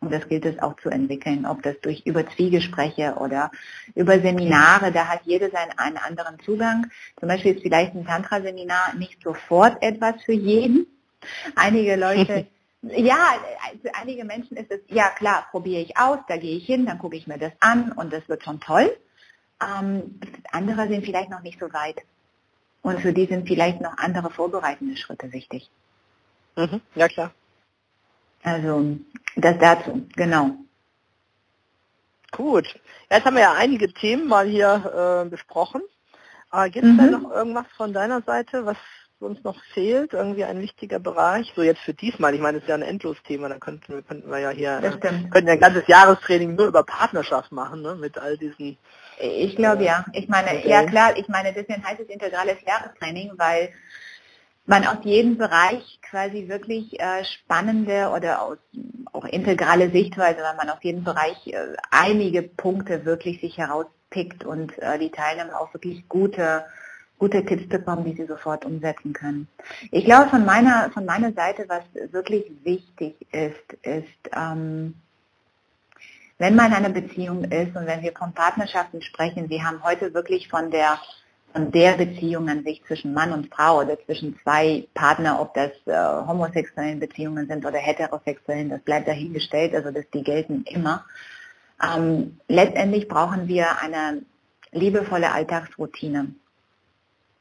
[0.00, 3.50] Und das gilt es auch zu entwickeln, ob das durch über Zwiegespräche oder
[3.96, 6.86] über Seminare, da hat jeder seinen einen anderen Zugang.
[7.18, 10.86] Zum Beispiel ist vielleicht ein Tantra-Seminar nicht sofort etwas für jeden.
[11.56, 12.46] Einige Leute
[12.82, 13.40] Ja,
[13.82, 16.98] für einige Menschen ist es, ja klar, probiere ich aus, da gehe ich hin, dann
[16.98, 18.96] gucke ich mir das an und das wird schon toll.
[19.60, 20.20] Ähm,
[20.52, 21.96] andere sind vielleicht noch nicht so weit.
[22.82, 25.68] Und für die sind vielleicht noch andere vorbereitende Schritte wichtig.
[26.56, 27.32] Mhm, ja klar.
[28.44, 28.96] Also
[29.36, 30.52] das dazu, genau.
[32.30, 32.66] Gut.
[33.10, 35.82] Jetzt haben wir ja einige Themen mal hier äh, besprochen.
[36.52, 36.98] Äh, Gibt es mhm.
[36.98, 38.76] da noch irgendwas von deiner Seite, was
[39.20, 41.52] uns noch fehlt, irgendwie ein wichtiger Bereich.
[41.56, 44.30] So jetzt für diesmal, ich meine, es ist ja ein Endlos-Thema, da könnten wir, könnten
[44.30, 48.18] wir ja hier, äh, könnten ja ein ganzes Jahrestraining nur über Partnerschaft machen, ne, mit
[48.18, 48.78] all diesen.
[49.18, 50.04] Ich glaube ja.
[50.12, 50.68] Ich meine, okay.
[50.68, 53.70] ja klar, ich meine, deswegen heißt es integrales Jahrestraining, weil
[54.66, 58.58] man aus jedem Bereich quasi wirklich äh, spannende oder aus,
[59.12, 64.78] auch integrale Sichtweise, weil man aus jedem Bereich äh, einige Punkte wirklich sich herauspickt und
[64.78, 66.64] äh, die Teilnehmer auch wirklich gute
[67.18, 69.48] gute Tipps bekommen, die sie sofort umsetzen können.
[69.90, 74.94] Ich glaube, von meiner, von meiner Seite, was wirklich wichtig ist, ist, ähm,
[76.38, 80.14] wenn man in einer Beziehung ist und wenn wir von Partnerschaften sprechen, wir haben heute
[80.14, 80.98] wirklich von der
[81.52, 85.70] von der Beziehung an sich zwischen Mann und Frau oder zwischen zwei Partner, ob das
[85.86, 91.06] äh, homosexuellen Beziehungen sind oder heterosexuellen, das bleibt dahingestellt, also das, die gelten immer.
[91.82, 94.22] Ähm, letztendlich brauchen wir eine
[94.72, 96.34] liebevolle Alltagsroutine.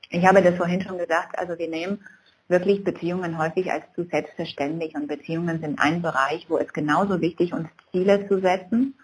[0.09, 1.99] Ich habe das vorhin schon gesagt, also wir nehmen
[2.47, 7.51] wirklich Beziehungen häufig als zu selbstverständlich und Beziehungen sind ein Bereich, wo es genauso wichtig
[7.51, 8.95] ist, uns Ziele zu setzen,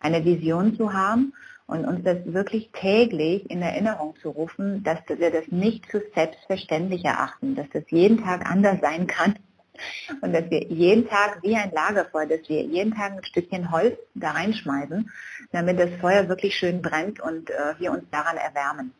[0.00, 1.32] eine Vision zu haben
[1.66, 7.04] und uns das wirklich täglich in Erinnerung zu rufen, dass wir das nicht zu selbstverständlich
[7.04, 9.38] erachten, dass das jeden Tag anders sein kann
[10.22, 13.96] und dass wir jeden Tag wie ein Lagerfeuer, dass wir jeden Tag ein Stückchen Holz
[14.14, 15.08] da reinschmeißen,
[15.52, 18.92] damit das Feuer wirklich schön brennt und äh, wir uns daran erwärmen.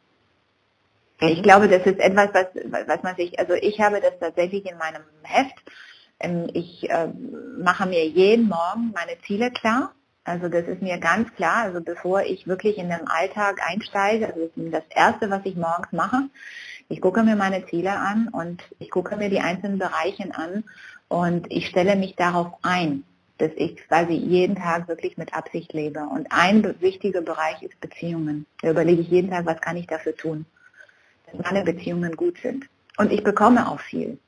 [1.20, 2.46] Ich glaube, das ist etwas, was,
[2.86, 5.56] was man sich, also ich habe das tatsächlich in meinem Heft.
[6.20, 7.08] Ähm, ich äh,
[7.58, 9.92] mache mir jeden Morgen meine Ziele klar.
[10.22, 11.64] Also das ist mir ganz klar.
[11.64, 15.56] Also bevor ich wirklich in den Alltag einsteige, also das ist das Erste, was ich
[15.56, 16.28] morgens mache.
[16.88, 20.64] Ich gucke mir meine Ziele an und ich gucke mir die einzelnen Bereiche an
[21.08, 23.02] und ich stelle mich darauf ein,
[23.38, 26.00] dass ich quasi jeden Tag wirklich mit Absicht lebe.
[26.00, 28.46] Und ein wichtiger Bereich ist Beziehungen.
[28.62, 30.46] Da überlege ich jeden Tag, was kann ich dafür tun
[31.34, 32.66] meine Beziehungen gut sind.
[32.96, 34.18] Und ich bekomme auch viel.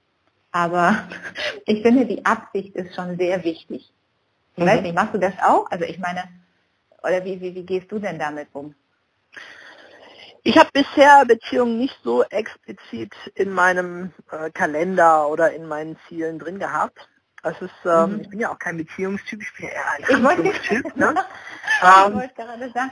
[0.52, 1.08] Aber
[1.66, 3.92] ich finde, die Absicht ist schon sehr wichtig.
[4.56, 4.68] Ich mhm.
[4.68, 5.70] weiß nicht, machst du das auch?
[5.70, 6.24] Also ich meine,
[7.02, 8.74] Oder wie, wie, wie gehst du denn damit um?
[10.42, 16.38] Ich habe bisher Beziehungen nicht so explizit in meinem äh, Kalender oder in meinen Zielen
[16.38, 17.08] drin gehabt.
[17.42, 18.20] Es ist, ähm, mhm.
[18.20, 20.96] ich bin ja auch kein Beziehungstyp, ich bin eher ein Handlungstyp.
[20.96, 21.14] Ne?
[21.82, 22.22] ähm,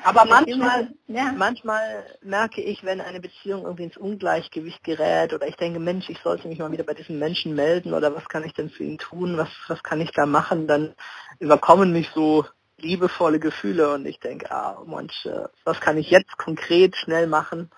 [0.04, 1.32] aber manchmal, ja.
[1.36, 6.18] manchmal merke ich, wenn eine Beziehung irgendwie ins Ungleichgewicht gerät oder ich denke, Mensch, ich
[6.20, 8.98] sollte mich mal wieder bei diesem Menschen melden oder was kann ich denn für ihn
[8.98, 10.94] tun, was, was kann ich da machen, dann
[11.38, 12.46] überkommen mich so
[12.78, 17.70] liebevolle Gefühle und ich denke, ah, Mensch, äh, was kann ich jetzt konkret schnell machen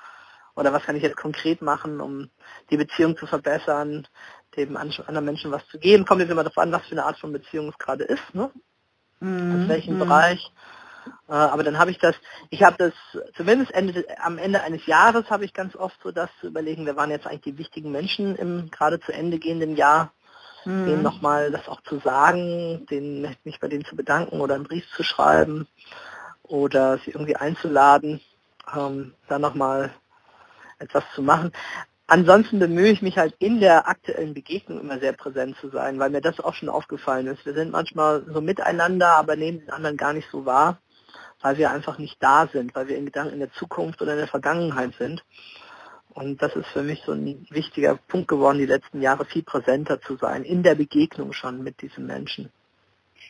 [0.54, 2.30] oder was kann ich jetzt konkret machen, um
[2.70, 4.06] die Beziehung zu verbessern,
[4.56, 6.04] dem anderen Menschen was zu geben.
[6.04, 8.50] Kommt jetzt immer darauf an, was für eine Art von Beziehung es gerade ist, ne?
[9.20, 9.62] Mhm.
[9.62, 10.00] Aus welchem mhm.
[10.00, 10.52] Bereich.
[11.28, 12.14] Äh, aber dann habe ich das,
[12.50, 12.92] ich habe das
[13.36, 16.96] zumindest Ende, am Ende eines Jahres habe ich ganz oft so das zu überlegen, wer
[16.96, 20.12] waren jetzt eigentlich die wichtigen Menschen im gerade zu Ende gehenden Jahr,
[20.64, 20.86] mhm.
[20.86, 24.84] denen nochmal das auch zu sagen, denen, mich bei denen zu bedanken oder einen Brief
[24.96, 25.68] zu schreiben
[26.42, 28.20] oder sie irgendwie einzuladen,
[28.74, 29.94] ähm, dann nochmal
[30.78, 31.52] etwas zu machen.
[32.12, 36.10] Ansonsten bemühe ich mich halt in der aktuellen Begegnung immer sehr präsent zu sein, weil
[36.10, 37.46] mir das auch schon aufgefallen ist.
[37.46, 40.78] Wir sind manchmal so miteinander, aber nehmen den anderen gar nicht so wahr,
[41.40, 44.18] weil wir einfach nicht da sind, weil wir in Gedanken in der Zukunft oder in
[44.18, 45.22] der Vergangenheit sind.
[46.12, 50.00] Und das ist für mich so ein wichtiger Punkt geworden, die letzten Jahre viel präsenter
[50.00, 52.50] zu sein, in der Begegnung schon mit diesen Menschen.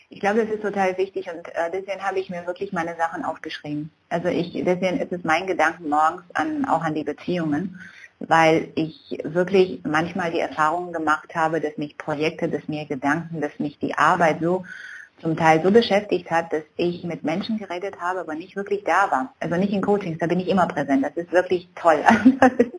[0.08, 3.26] Ich glaube, das ist total wichtig und äh, deswegen habe ich mir wirklich meine Sachen
[3.26, 3.90] aufgeschrieben.
[4.08, 7.78] Also ich, deswegen ist es mein Gedanken morgens an, auch an die Beziehungen
[8.20, 13.58] weil ich wirklich manchmal die Erfahrung gemacht habe, dass mich Projekte, dass mir Gedanken, dass
[13.58, 14.64] mich die Arbeit so
[15.20, 19.10] zum Teil so beschäftigt hat, dass ich mit Menschen geredet habe, aber nicht wirklich da
[19.10, 19.34] war.
[19.38, 21.04] Also nicht in Coachings, da bin ich immer präsent.
[21.04, 22.02] Das ist wirklich toll.
[22.40, 22.72] das ist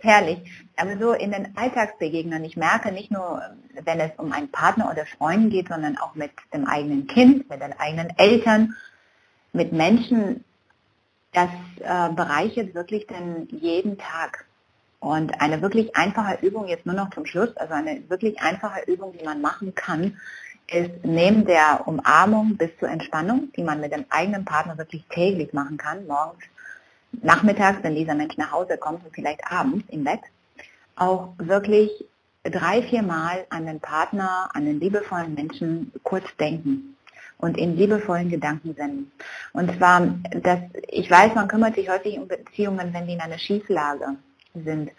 [0.00, 0.38] herrlich.
[0.76, 3.42] Aber so in den Alltagsbegegnungen, ich merke nicht nur,
[3.84, 7.60] wenn es um einen Partner oder Freund geht, sondern auch mit dem eigenen Kind, mit
[7.60, 8.74] den eigenen Eltern,
[9.52, 10.44] mit Menschen,
[11.32, 14.46] das äh, bereichert wirklich dann jeden Tag.
[15.02, 19.12] Und eine wirklich einfache Übung, jetzt nur noch zum Schluss, also eine wirklich einfache Übung,
[19.18, 20.16] die man machen kann,
[20.68, 25.52] ist neben der Umarmung bis zur Entspannung, die man mit dem eigenen Partner wirklich täglich
[25.52, 26.44] machen kann, morgens,
[27.20, 30.20] nachmittags, wenn dieser Mensch nach Hause kommt und vielleicht abends im Bett,
[30.94, 31.90] auch wirklich
[32.44, 36.96] drei, vier Mal an den Partner, an den liebevollen Menschen kurz denken
[37.38, 39.10] und in liebevollen Gedanken senden.
[39.52, 43.38] Und zwar, dass ich weiß, man kümmert sich häufig um Beziehungen, wenn die in einer
[43.38, 44.16] Schieflage
[44.54, 44.90] sind.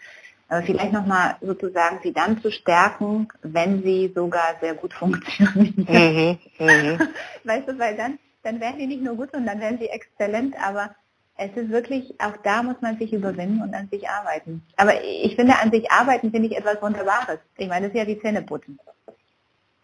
[0.48, 5.86] Aber vielleicht nochmal sozusagen sie dann zu stärken, wenn sie sogar sehr gut funktionieren.
[5.88, 6.98] Mhm, mhm.
[7.44, 10.54] Weißt du, weil dann, dann werden die nicht nur gut, sondern dann werden sie exzellent,
[10.62, 10.94] aber
[11.36, 14.62] es ist wirklich, auch da muss man sich überwinden und an sich arbeiten.
[14.76, 17.40] Aber ich finde, an sich arbeiten finde ich etwas Wunderbares.
[17.56, 18.78] Ich meine, das ist ja wie Zähneputzen.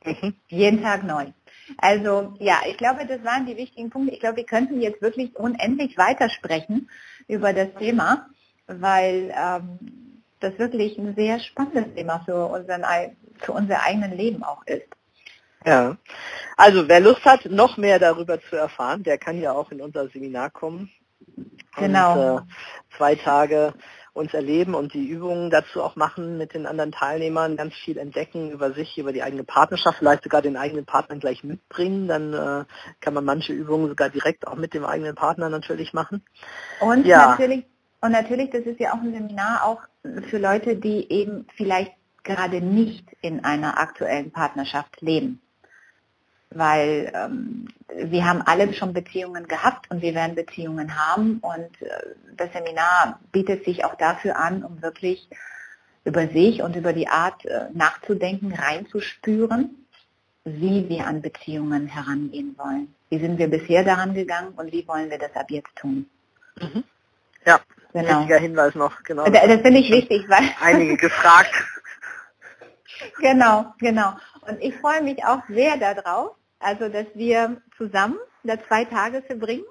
[0.04, 0.34] Mhm.
[0.48, 1.26] Jeden Tag neu.
[1.78, 4.14] Also ja, ich glaube, das waren die wichtigen Punkte.
[4.14, 6.88] Ich glaube, wir könnten jetzt wirklich unendlich weitersprechen
[7.26, 8.28] über das Thema
[8.78, 9.78] weil ähm,
[10.40, 12.84] das wirklich ein sehr spannendes Thema für, unseren,
[13.38, 14.88] für unser eigenen Leben auch ist.
[15.64, 15.96] Ja,
[16.56, 20.08] also wer Lust hat, noch mehr darüber zu erfahren, der kann ja auch in unser
[20.08, 20.90] Seminar kommen.
[21.76, 22.36] Genau.
[22.36, 23.74] Und, äh, zwei Tage
[24.12, 28.50] uns erleben und die Übungen dazu auch machen mit den anderen Teilnehmern, ganz viel entdecken
[28.50, 32.08] über sich, über die eigene Partnerschaft, vielleicht sogar den eigenen Partner gleich mitbringen.
[32.08, 32.64] Dann äh,
[33.00, 36.24] kann man manche Übungen sogar direkt auch mit dem eigenen Partner natürlich machen.
[36.80, 37.30] Und ja.
[37.30, 37.64] natürlich
[38.00, 39.82] und natürlich, das ist ja auch ein Seminar auch
[40.28, 41.92] für Leute, die eben vielleicht
[42.22, 45.40] gerade nicht in einer aktuellen Partnerschaft leben.
[46.50, 52.14] Weil ähm, wir haben alle schon Beziehungen gehabt und wir werden Beziehungen haben und äh,
[52.36, 55.28] das Seminar bietet sich auch dafür an, um wirklich
[56.04, 59.86] über sich und über die Art äh, nachzudenken, reinzuspüren,
[60.44, 62.94] wie wir an Beziehungen herangehen wollen.
[63.10, 66.08] Wie sind wir bisher daran gegangen und wie wollen wir das ab jetzt tun?
[66.60, 66.82] Mhm.
[67.46, 67.60] Ja,
[67.92, 68.20] genau.
[68.20, 69.24] wichtiger Hinweis noch, genau.
[69.24, 71.52] Das, das finde ich wichtig, weil einige gefragt.
[73.20, 74.14] genau, genau.
[74.42, 79.64] Und ich freue mich auch sehr darauf, also dass wir zusammen da zwei Tage verbringen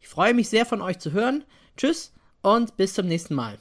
[0.00, 1.44] Ich freue mich sehr von euch zu hören.
[1.76, 3.58] Tschüss und bis zum nächsten Mal.